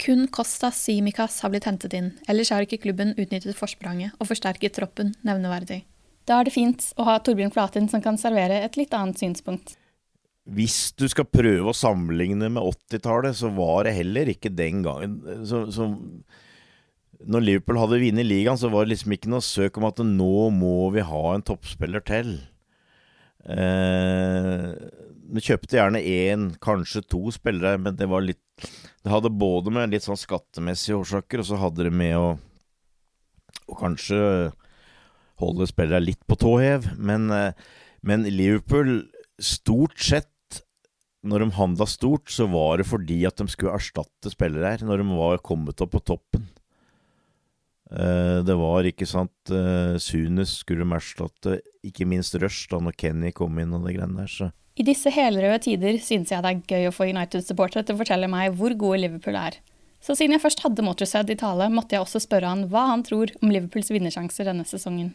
Kun 0.00 0.24
Costa 0.32 0.70
Simicas 0.72 1.40
har 1.44 1.52
blitt 1.52 1.66
hentet 1.68 1.96
inn, 1.96 2.12
ellers 2.28 2.52
har 2.54 2.64
ikke 2.64 2.80
klubben 2.80 3.12
utnyttet 3.16 3.56
forspranget 3.56 4.16
og 4.20 4.30
forsterket 4.30 4.76
troppen 4.76 5.12
nevneverdig. 5.26 5.82
Da 6.26 6.40
er 6.40 6.48
det 6.48 6.56
fint 6.56 6.84
å 6.96 7.04
ha 7.08 7.18
Torbjørn 7.20 7.52
Flatin 7.54 7.90
som 7.92 8.02
kan 8.04 8.16
servere 8.20 8.62
et 8.64 8.76
litt 8.80 8.94
annet 8.96 9.20
synspunkt. 9.20 9.76
Hvis 10.46 10.94
du 10.96 11.08
skal 11.10 11.26
prøve 11.28 11.72
å 11.72 11.76
sammenligne 11.76 12.48
med 12.54 12.62
80-tallet, 12.62 13.36
så 13.36 13.50
var 13.54 13.84
det 13.86 13.96
heller 13.98 14.30
ikke 14.30 14.52
den 14.54 14.84
gangen 14.86 15.20
som, 15.48 15.66
så 15.74 15.88
Når 17.24 17.44
Liverpool 17.44 17.78
hadde 17.80 18.00
vunnet 18.02 18.28
ligaen, 18.28 18.58
så 18.60 18.68
var 18.72 18.84
det 18.84 18.94
liksom 18.94 19.14
ikke 19.16 19.30
noe 19.32 19.44
søk 19.44 19.78
om 19.80 19.88
at 19.88 20.02
nå 20.04 20.48
må 20.54 20.90
vi 20.94 21.04
ha 21.06 21.22
en 21.32 21.44
toppspiller 21.46 22.04
til. 22.06 22.34
Eh, 23.46 24.74
kjøpte 25.38 25.78
gjerne 25.78 26.02
én, 26.02 26.48
kanskje 26.62 27.04
to 27.06 27.22
spillere, 27.34 27.78
men 27.78 27.96
det 27.98 28.08
var 28.10 28.24
litt 28.26 28.42
Det 29.04 29.12
hadde 29.12 29.30
både 29.30 29.70
med 29.70 29.92
litt 29.92 30.02
sånn 30.02 30.18
skattemessige 30.18 30.96
årsaker, 30.98 31.42
og 31.42 31.46
så 31.46 31.58
hadde 31.60 31.84
det 31.86 31.92
med 31.94 32.16
å, 32.18 32.30
å 33.70 33.76
kanskje 33.78 34.18
holde 35.38 35.68
spillere 35.68 36.02
litt 36.02 36.22
på 36.26 36.38
tå 36.40 36.56
hev. 36.58 36.88
Men, 36.98 37.28
eh, 37.30 37.52
men 38.02 38.26
Liverpool, 38.26 39.04
stort 39.38 40.00
sett 40.00 40.32
når 41.26 41.44
de 41.44 41.56
handla 41.58 41.86
stort, 41.90 42.30
så 42.32 42.48
var 42.50 42.80
det 42.80 42.88
fordi 42.88 43.20
at 43.28 43.38
de 43.38 43.46
skulle 43.50 43.76
erstatte 43.76 44.32
spillere 44.32 44.74
her, 44.74 44.86
når 44.86 45.02
de 45.02 45.18
var 45.18 45.42
kommet 45.44 45.82
opp 45.84 45.94
på 45.94 46.02
toppen. 46.14 46.48
Eh, 47.90 48.38
det 48.42 48.54
var, 48.58 48.86
ikke 48.88 49.06
sant 49.06 49.52
uh, 49.54 49.94
Sunes 50.02 50.56
skulle 50.62 50.82
de 50.82 50.96
erstatte, 50.96 51.60
ikke 51.86 52.06
minst 52.08 52.34
Rush, 52.42 52.66
da 52.72 52.80
når 52.82 52.96
Kenny 52.98 53.30
kom 53.34 53.60
inn 53.62 53.76
og 53.76 53.86
det 53.86 53.94
greiene 53.94 54.24
der, 54.24 54.32
så 54.32 54.48
I 54.76 54.86
disse 54.88 55.12
helrøde 55.14 55.60
tider 55.68 56.00
synes 56.02 56.32
jeg 56.34 56.42
det 56.42 56.50
er 56.50 56.64
gøy 56.66 56.88
å 56.90 56.94
få 56.94 57.06
United-supportere 57.12 57.86
til 57.86 57.94
å 57.94 58.00
fortelle 58.02 58.30
meg 58.32 58.56
hvor 58.58 58.74
gode 58.74 59.04
Liverpool 59.04 59.38
er. 59.38 59.60
Så 60.02 60.16
siden 60.18 60.34
jeg 60.34 60.42
først 60.42 60.64
hadde 60.66 60.84
Motorshead 60.84 61.30
i 61.30 61.38
tale, 61.38 61.70
måtte 61.72 61.96
jeg 61.96 62.02
også 62.02 62.20
spørre 62.26 62.50
han 62.50 62.66
hva 62.72 62.88
han 62.90 63.06
tror 63.06 63.30
om 63.40 63.54
Liverpools 63.54 63.92
vinnersjanser 63.94 64.50
denne 64.50 64.66
sesongen. 64.66 65.14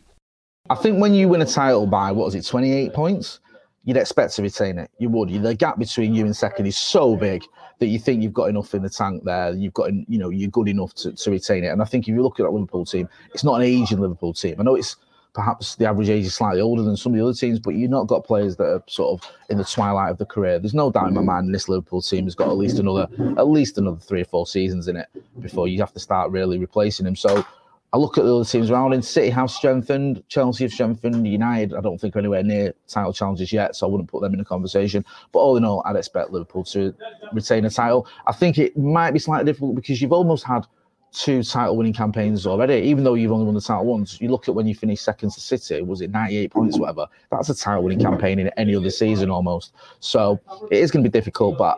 I 0.70 0.76
think 0.80 1.02
when 1.02 1.14
you 1.14 1.28
win 1.28 1.42
a 1.42 1.46
title 1.46 1.86
by 1.88 2.12
what 2.16 2.32
was 2.32 2.36
it, 2.36 2.48
28 2.48 2.94
points, 2.94 3.40
you'd 3.84 3.98
expect 3.98 4.36
to 4.36 4.42
retain 4.42 4.78
it. 4.78 4.92
You 5.00 5.10
would. 5.10 5.30
The 5.30 5.54
gap 5.54 5.80
between 5.80 6.14
you 6.14 6.26
and 6.26 6.36
second 6.36 6.66
is 6.66 6.78
so 6.78 7.16
big 7.16 7.44
that 7.80 7.88
you 7.88 7.98
think 7.98 8.22
you've 8.22 8.34
got 8.34 8.50
enough 8.50 8.74
in 8.76 8.84
the 8.84 8.90
tank 8.90 9.24
there. 9.24 9.54
You've 9.54 9.74
got, 9.74 9.92
you 10.08 10.18
know, 10.20 10.30
you're 10.30 10.50
good 10.50 10.68
enough 10.68 10.94
to, 10.96 11.14
to 11.14 11.32
retain 11.32 11.64
it. 11.64 11.70
And 11.70 11.82
I 11.82 11.86
think 11.86 12.08
if 12.08 12.10
you 12.10 12.22
look 12.22 12.40
at 12.40 12.44
that 12.44 12.52
Liverpool 12.52 12.86
team, 12.86 13.10
it's 13.34 13.44
not 13.44 13.56
an 13.56 13.64
aging 13.64 14.00
Liverpool 14.00 14.34
team. 14.34 14.56
I 14.60 14.64
know 14.64 14.76
it's 14.76 14.98
perhaps 15.34 15.76
the 15.76 15.86
average 15.86 16.10
age 16.10 16.26
is 16.26 16.36
slightly 16.36 16.62
older 16.62 16.84
than 16.84 16.98
some 16.98 17.14
of 17.14 17.18
the 17.18 17.24
other 17.24 17.34
teams, 17.34 17.60
but 17.60 17.74
you've 17.74 17.90
not 17.90 18.06
got 18.06 18.26
players 18.26 18.58
that 18.58 18.66
are 18.66 18.84
sort 18.88 19.20
of 19.20 19.32
in 19.50 19.58
the 19.58 19.64
twilight 19.64 20.12
of 20.12 20.18
the 20.18 20.26
career. 20.26 20.60
There's 20.60 20.74
no 20.74 20.92
doubt 20.92 21.08
in 21.08 21.14
my 21.14 21.22
mind 21.22 21.54
this 21.54 21.70
Liverpool 21.70 22.02
team 22.02 22.26
has 22.26 22.36
got 22.36 22.50
at 22.50 22.58
least 22.58 22.78
another, 22.80 23.08
at 23.38 23.48
least 23.48 23.78
another 23.78 24.00
three 24.00 24.22
or 24.22 24.26
four 24.26 24.46
seasons 24.46 24.88
in 24.88 24.98
it 24.98 25.08
before 25.40 25.68
you 25.68 25.80
have 25.80 25.94
to 25.94 26.00
start 26.00 26.32
really 26.32 26.60
replacing 26.60 27.06
them. 27.06 27.16
So 27.16 27.46
I 27.94 27.98
look 27.98 28.18
at 28.18 28.24
the 28.24 28.34
other 28.34 28.46
teams 28.46 28.70
around 28.70 28.94
in 28.94 29.02
City 29.02 29.30
have 29.32 29.52
strengthened, 29.52 30.24
Chelsea 30.30 30.64
have 30.64 30.72
strengthened, 30.72 31.28
United 31.28 31.74
I 31.74 31.82
don't 31.82 32.00
think 32.00 32.16
are 32.16 32.20
anywhere 32.20 32.42
near 32.42 32.74
title 32.88 33.12
challenges 33.12 33.52
yet, 33.52 33.76
so 33.76 33.86
I 33.86 33.90
wouldn't 33.90 34.10
put 34.10 34.22
them 34.22 34.32
in 34.32 34.40
the 34.40 34.46
conversation. 34.46 35.04
But 35.34 35.40
all 35.40 35.58
in 35.58 35.66
all, 35.66 35.84
I'd 35.86 35.98
expect 35.98 36.32
Liverpool 36.32 36.64
to 36.66 36.96
retain 37.34 37.66
a 37.66 37.70
title. 37.70 38.08
I 38.26 38.32
think 38.32 38.58
it 38.58 38.78
might 38.78 39.12
be 39.12 39.20
slightly 39.20 39.46
difficult 39.46 39.76
because 39.76 40.02
you've 40.02 40.14
almost 40.14 40.46
had 40.46 40.66
two 41.12 41.44
title 41.44 41.76
winning 41.76 41.94
campaigns 41.94 42.48
already, 42.48 42.76
even 42.88 43.04
though 43.04 43.16
you've 43.16 43.32
only 43.32 43.46
won 43.46 43.54
the 43.54 43.62
title 43.62 43.86
once. 43.86 44.20
You 44.22 44.30
look 44.30 44.48
at 44.48 44.56
when 44.56 44.66
you 44.66 44.74
finished 44.74 45.04
second 45.04 45.32
to 45.32 45.42
City, 45.42 45.82
was 45.82 46.02
it 46.02 46.12
98 46.12 46.52
points, 46.52 46.80
whatever? 46.80 47.08
That's 47.30 47.50
a 47.50 47.56
title 47.56 47.84
winning 47.84 48.00
campaign 48.00 48.40
in 48.40 48.50
any 48.58 48.76
other 48.76 48.90
season 48.90 49.30
almost. 49.30 49.74
So 50.00 50.40
it 50.72 50.78
is 50.78 50.92
going 50.92 51.04
to 51.04 51.10
be 51.10 51.12
difficult, 51.12 51.58
but 51.58 51.78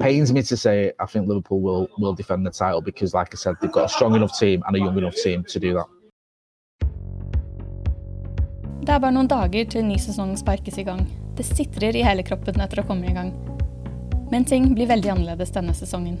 pains 0.00 0.32
me 0.32 0.42
to 0.42 0.56
say 0.56 0.92
I 0.98 1.06
think 1.06 1.28
Liverpool 1.28 1.60
will 1.60 1.88
will 1.98 2.14
defend 2.14 2.44
the 2.46 2.50
title 2.50 2.80
because, 2.80 3.14
like 3.14 3.34
I 3.34 3.36
said, 3.36 3.56
they've 3.60 3.72
got 3.72 3.84
a 3.84 3.88
strong 3.88 4.14
enough 4.16 4.38
team 4.38 4.62
and 4.66 4.76
a 4.76 4.78
young 4.78 4.98
enough 4.98 5.14
team 5.14 5.44
to 5.44 5.60
do 5.60 5.74
that. 5.74 5.86
Det 8.82 8.90
er 8.90 8.98
bare 8.98 9.14
noen 9.14 9.28
dager 9.30 9.68
til 9.70 9.84
ny 9.86 9.94
sesong 9.94 10.34
sparkes 10.34 10.78
i 10.78 10.82
gang. 10.82 11.04
Det 11.38 11.46
sitrer 11.46 11.94
i 11.94 12.02
hele 12.02 12.24
kroppen 12.26 12.58
etter 12.60 12.82
å 12.82 12.86
komme 12.88 13.06
i 13.06 13.14
gang. 13.14 13.30
Men 14.32 14.44
ting 14.44 14.72
blir 14.74 14.90
veldig 14.90 15.12
annerledes 15.12 15.54
denne 15.54 15.74
sesongen. 15.76 16.18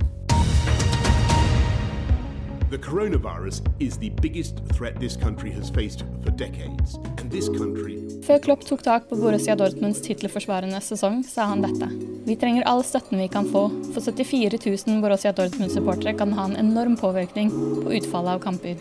The 2.72 2.78
coronavirus 2.78 3.60
is 3.78 3.98
the 3.98 4.08
biggest 4.22 4.54
threat 4.72 4.98
this 5.00 5.14
country 5.14 5.50
has 5.50 5.70
faced 5.70 6.04
for 6.24 6.30
decades. 6.30 6.94
And 7.18 7.30
this 7.30 7.48
country 7.48 7.98
Før 8.26 8.38
Klopp 8.38 8.64
tok 8.64 8.82
tak 8.82 9.08
på 9.10 9.16
Borussia 9.16 9.56
Dortmunds 9.56 10.00
tittelforsvarende 10.00 10.80
sesong, 10.80 11.18
sa 11.24 11.50
han 11.50 11.60
dette. 11.60 11.88
Vi 12.24 12.36
trenger 12.36 12.64
all 12.64 12.80
støtten 12.84 13.20
vi 13.20 13.28
kan 13.28 13.50
få, 13.52 13.66
for 13.92 14.00
74 14.00 14.56
000 14.86 15.02
Borussia 15.04 15.34
Dortmund-supportere 15.36 16.16
kan 16.16 16.32
ha 16.32 16.46
en 16.48 16.56
enorm 16.56 16.96
påvirkning 16.96 17.52
på 17.82 17.92
utfallet 17.92 18.38
av 18.38 18.40
kamper. 18.46 18.80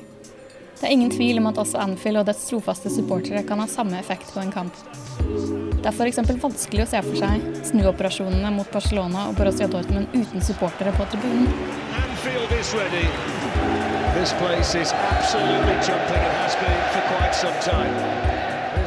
Det 0.79 0.87
er 0.87 0.95
ingen 0.95 1.11
tvil 1.11 1.43
om 1.43 1.51
at 1.51 1.59
også 1.59 1.83
Anfield 1.83 2.23
og 2.23 2.31
dets 2.31 2.47
trofaste 2.47 2.93
supportere 2.95 3.43
kan 3.43 3.59
ha 3.59 3.67
samme 3.67 3.99
effekt 3.99 4.31
på 4.31 4.39
en 4.39 4.55
kamp. 4.55 4.81
Det 5.19 5.91
er 5.91 5.91
f.eks. 5.91 6.23
vanskelig 6.31 6.87
å 6.87 6.89
se 6.95 7.03
for 7.09 7.25
seg 7.25 7.43
snuoperasjonene 7.73 8.55
mot 8.55 8.71
Barcelona 8.71 9.27
og 9.27 9.35
Borussia 9.35 9.67
Dortmund 9.67 10.15
uten 10.15 10.39
supportere 10.39 10.95
på 10.95 11.11
tribunen. 11.11 11.51
Anfield 11.99 12.59
is 12.61 12.75
ready. 12.77 13.40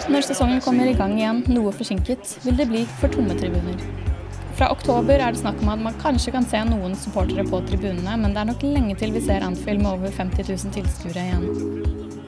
Når 0.04 0.20
sesongen 0.26 0.60
kommer 0.60 0.84
i 0.90 0.96
gang 0.98 1.14
igjen, 1.16 1.40
noe 1.48 1.72
forsinket, 1.72 2.34
vil 2.44 2.58
det 2.58 2.66
bli 2.68 2.82
for 3.00 3.08
tomme 3.14 3.32
tribuner. 3.38 3.78
Fra 4.58 4.68
oktober 4.74 5.16
er 5.16 5.32
det 5.32 5.40
snakk 5.40 5.58
om 5.64 5.70
at 5.72 5.80
man 5.86 5.96
kanskje 6.02 6.34
kan 6.36 6.44
se 6.46 6.60
noen 6.68 6.92
supportere 6.98 7.44
på 7.48 7.62
tribunene, 7.70 8.18
men 8.20 8.36
det 8.36 8.40
er 8.42 8.50
nok 8.52 8.62
lenge 8.68 8.94
til 9.00 9.16
vi 9.16 9.24
ser 9.24 9.46
Anfield 9.46 9.80
med 9.82 9.90
over 9.96 10.12
50 10.12 10.44
000 10.52 10.76
tilskuere 10.76 11.22
igjen. 11.24 11.44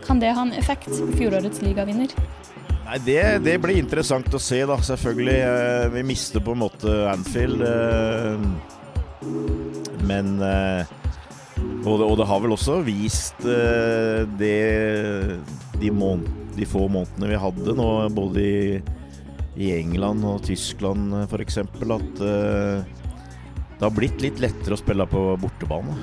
Kan 0.07 0.23
det 0.23 0.33
ha 0.33 0.43
en 0.49 0.57
effekt 0.57 0.89
på 0.89 1.13
fjorårets 1.21 1.61
ligavinner? 1.67 2.11
Nei, 2.87 2.99
det, 3.05 3.23
det, 3.45 3.59
blir 3.61 3.77
interessant 3.77 4.35
å 4.35 4.41
se, 4.41 4.65
da. 4.65 4.77
Selvfølgelig. 4.89 5.39
Eh, 5.43 5.87
vi 5.99 6.03
mister 6.07 6.41
på 6.41 6.55
en 6.57 6.63
måte 6.65 6.89
Anfield. 7.11 7.61
Eh, 7.61 8.39
men 10.07 10.39
eh, 10.41 10.87
og 11.87 12.01
det, 12.01 12.07
og 12.07 12.17
det, 12.19 12.27
har 12.27 12.43
vel 12.43 12.55
også 12.57 12.81
vist 12.87 13.47
det 14.41 14.53
de, 15.81 15.91
måned, 15.95 16.29
de 16.57 16.67
få 16.69 16.87
månedene 16.91 17.31
vi 17.31 17.41
hadde 17.41 17.77
nå, 17.79 17.91
både 18.17 18.43
i, 18.43 18.61
i 19.57 19.73
England 19.77 20.25
og 20.27 20.43
Tyskland 20.47 21.15
f.eks., 21.27 21.61
at 21.63 22.23
det 23.77 23.85
har 23.85 23.93
blitt 23.93 24.23
litt 24.25 24.41
lettere 24.41 24.75
å 24.75 24.81
spille 24.81 25.05
på 25.11 25.29
bortebane 25.39 25.95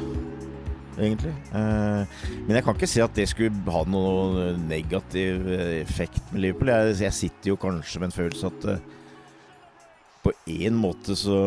egentlig. 0.97 1.33
Men 1.51 2.53
jeg 2.53 2.65
kan 2.65 2.77
ikke 2.77 2.89
si 2.89 3.01
at 3.03 3.15
det 3.17 3.25
skulle 3.31 3.73
ha 3.73 3.83
noen 3.89 4.67
negativ 4.69 5.47
effekt 5.79 6.21
med 6.31 6.45
Liverpool. 6.45 6.69
Jeg, 7.01 7.15
sitter 7.17 7.53
jo 7.53 7.59
kanskje 7.61 8.01
med 8.01 8.11
en 8.11 8.17
følelse 8.17 8.51
at 8.51 8.67
på 10.23 10.31
en 10.47 10.77
måte 10.79 11.17
så 11.19 11.39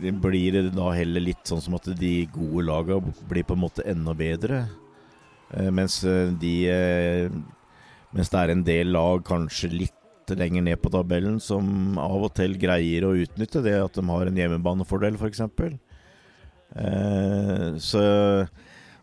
blir 0.00 0.56
det 0.56 0.74
da 0.76 0.90
heller 0.96 1.24
litt 1.24 1.44
sånn 1.48 1.62
som 1.62 1.76
at 1.76 1.88
de 1.98 2.12
gode 2.32 2.66
lagene 2.68 3.12
blir 3.28 3.44
på 3.44 3.56
en 3.56 3.64
måte 3.64 3.84
enda 3.88 4.14
bedre. 4.16 4.66
Mens 5.52 6.00
de 6.40 6.54
Mens 8.12 8.28
det 8.32 8.38
er 8.40 8.52
en 8.52 8.64
del 8.64 8.92
lag 8.92 9.22
kanskje 9.24 9.70
litt 9.72 9.98
lenger 10.36 10.62
ned 10.64 10.80
på 10.82 10.90
tabellen 10.92 11.38
som 11.42 11.98
av 12.00 12.28
og 12.28 12.34
til 12.36 12.54
greier 12.60 13.06
å 13.06 13.14
utnytte 13.18 13.62
det 13.64 13.74
at 13.80 13.96
de 13.96 14.04
har 14.06 14.28
en 14.28 14.38
hjemmebanefordel, 14.38 15.18
f.eks. 15.18 15.42
Eh, 16.72 17.68
så 17.82 18.02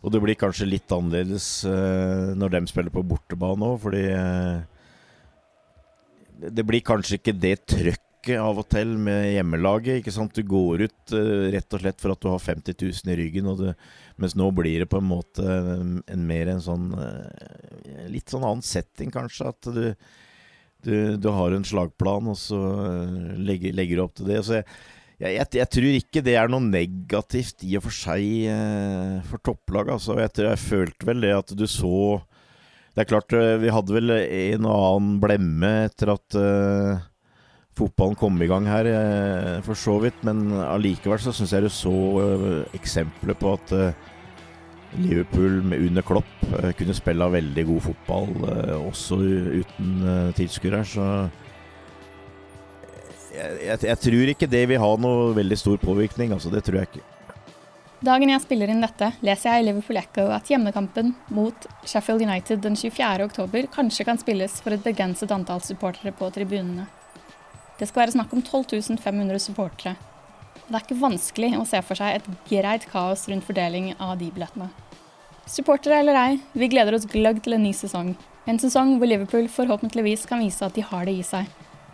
Og 0.00 0.12
det 0.14 0.20
blir 0.24 0.38
kanskje 0.40 0.64
litt 0.64 0.90
annerledes 0.96 1.64
eh, 1.68 2.30
når 2.32 2.54
de 2.54 2.60
spiller 2.70 2.94
på 2.94 3.04
bortebane 3.04 3.66
òg, 3.66 3.82
fordi 3.82 4.06
eh, 4.08 4.62
det 6.48 6.64
blir 6.64 6.80
kanskje 6.80 7.18
ikke 7.18 7.36
det 7.36 7.58
trøkket 7.68 8.06
av 8.36 8.58
og 8.60 8.66
til 8.68 8.92
med 9.00 9.30
hjemmelaget. 9.32 10.00
ikke 10.00 10.12
sant? 10.12 10.36
Du 10.36 10.44
går 10.46 10.84
ut 10.86 11.14
rett 11.54 11.76
og 11.76 11.82
slett 11.82 12.02
for 12.02 12.12
at 12.12 12.20
du 12.20 12.28
har 12.28 12.42
50 12.42 12.76
000 12.76 13.12
i 13.12 13.16
ryggen, 13.18 13.48
du, 13.56 13.70
mens 14.20 14.36
nå 14.36 14.50
blir 14.52 14.84
det 14.84 14.90
på 14.92 15.00
en 15.00 15.08
måte 15.08 15.44
en, 15.46 15.98
en 16.04 16.26
mer 16.28 16.52
en 16.52 16.60
sånn 16.60 16.90
Litt 18.10 18.32
sånn 18.32 18.44
annen 18.44 18.64
setting, 18.66 19.10
kanskje. 19.14 19.50
At 19.50 19.68
du, 19.72 19.84
du, 20.84 20.94
du 21.16 21.28
har 21.32 21.54
en 21.54 21.66
slagplan, 21.66 22.30
og 22.32 22.38
så 22.38 22.60
legger, 23.38 23.74
legger 23.76 24.00
du 24.00 24.04
opp 24.04 24.16
til 24.18 24.30
det. 24.32 24.40
Så 24.46 24.58
jeg, 24.58 24.66
jeg, 25.20 25.34
jeg, 25.36 25.48
jeg, 25.58 25.68
tror 25.74 25.96
ikke 25.98 26.22
det 26.24 26.34
er 26.40 26.48
noe 26.48 26.64
negativt 26.64 27.64
i 27.68 27.74
og 27.76 27.84
for 27.84 27.96
seg 27.96 28.24
eh, 28.48 29.16
for 29.28 29.42
topplaget. 29.44 29.98
Altså. 29.98 30.16
Jeg, 30.22 30.32
jeg, 30.46 30.62
følte 30.64 31.08
vel 31.10 31.26
det 31.26 31.34
at 31.36 31.52
du 31.56 31.66
så 31.68 32.20
Det 32.94 33.04
er 33.04 33.10
klart, 33.10 33.36
vi 33.62 33.70
hadde 33.70 33.94
vel 33.94 34.14
en 34.16 34.66
og 34.66 34.86
annen 34.88 35.20
blemme 35.22 35.72
etter 35.86 36.14
at 36.16 36.38
eh, 36.40 37.04
fotballen 37.78 38.18
kom 38.18 38.40
i 38.42 38.48
gang 38.50 38.66
her, 38.68 38.86
eh, 38.86 39.60
for 39.66 39.78
så 39.78 39.98
vidt. 40.02 40.22
Men 40.26 40.48
allikevel 40.64 41.20
så 41.22 41.34
syns 41.34 41.54
jeg 41.56 41.66
du 41.66 41.70
så 41.72 41.96
eksempler 42.76 43.38
på 43.38 43.54
at 43.58 43.76
Liverpool 44.98 45.62
med 45.62 45.78
under 45.86 46.02
Klopp 46.02 46.24
eh, 46.62 46.72
kunne 46.72 46.94
spille 46.94 47.28
veldig 47.30 47.66
god 47.66 47.84
fotball 47.84 48.32
eh, 48.50 48.74
også 48.88 49.20
uten 49.60 49.92
eh, 50.02 50.32
tilskuere. 50.34 50.82
Så 50.84 51.06
jeg, 53.30 53.60
jeg, 53.66 53.78
jeg, 53.86 53.98
tror 54.06 54.34
ikke 54.34 54.50
det 54.50 54.66
vil 54.70 54.82
ha 54.82 54.90
noe 54.98 55.30
veldig 55.36 55.58
stor 55.58 55.78
påvirkning. 55.82 56.34
Altså, 56.34 56.50
det 56.50 56.64
tror 56.66 56.80
jeg 56.80 56.90
ikke. 56.90 57.06
Dagen 58.00 58.32
jeg 58.32 58.40
spiller 58.40 58.70
inn 58.72 58.80
dette, 58.80 59.10
leser 59.20 59.52
jeg 59.52 59.62
i 59.62 59.66
Liverpool 59.68 60.00
Echo 60.00 60.30
at 60.32 60.48
hjemmekampen 60.48 61.12
mot 61.36 61.66
Sheffield 61.84 62.24
United 62.24 62.62
den 62.64 62.78
24. 62.80 63.26
oktober 63.28 63.68
kanskje 63.74 64.06
kan 64.08 64.20
spilles 64.20 64.54
for 64.64 64.72
et 64.72 64.86
begrenset 64.86 65.34
antall 65.36 65.60
supportere 65.62 66.14
på 66.16 66.30
tribunene. 66.32 66.88
Det 67.80 67.88
skal 67.88 68.02
være 68.02 68.12
snakk 68.12 68.32
om 68.36 68.42
12 68.44 68.98
500 69.00 69.40
supportere. 69.40 69.96
Det 70.68 70.76
er 70.76 70.82
ikke 70.84 71.00
vanskelig 71.00 71.54
å 71.56 71.64
se 71.66 71.80
for 71.82 71.96
seg 71.98 72.18
et 72.18 72.26
greit 72.50 72.84
kaos 72.92 73.24
rundt 73.30 73.46
fordeling 73.46 73.94
av 73.96 74.18
de 74.20 74.28
billettene. 74.30 74.68
Supportere 75.48 76.02
eller 76.02 76.18
ei, 76.20 76.34
vi 76.52 76.68
gleder 76.70 76.94
oss 76.94 77.08
gløgg 77.08 77.40
til 77.42 77.56
en 77.56 77.64
ny 77.64 77.72
sesong. 77.74 78.12
En 78.46 78.60
sesong 78.60 78.98
hvor 78.98 79.08
Liverpool 79.08 79.48
forhåpentligvis 79.48 80.26
kan 80.28 80.44
vise 80.44 80.62
at 80.62 80.76
de 80.76 80.84
har 80.84 81.08
det 81.08 81.16
i 81.16 81.24
seg. 81.26 81.48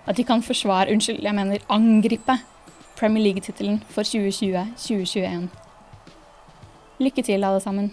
At 0.07 0.19
de 0.19 0.27
kan 0.27 0.43
forsvare, 0.43 0.91
unnskyld, 0.93 1.23
jeg 1.23 1.39
mener 1.39 1.63
angripe 1.73 2.37
Premier 2.99 3.23
League-tittelen 3.29 3.79
for 3.89 4.03
2020-2021. 4.03 5.49
Lykke 6.99 7.23
til, 7.23 7.45
alle 7.45 7.63
sammen. 7.63 7.93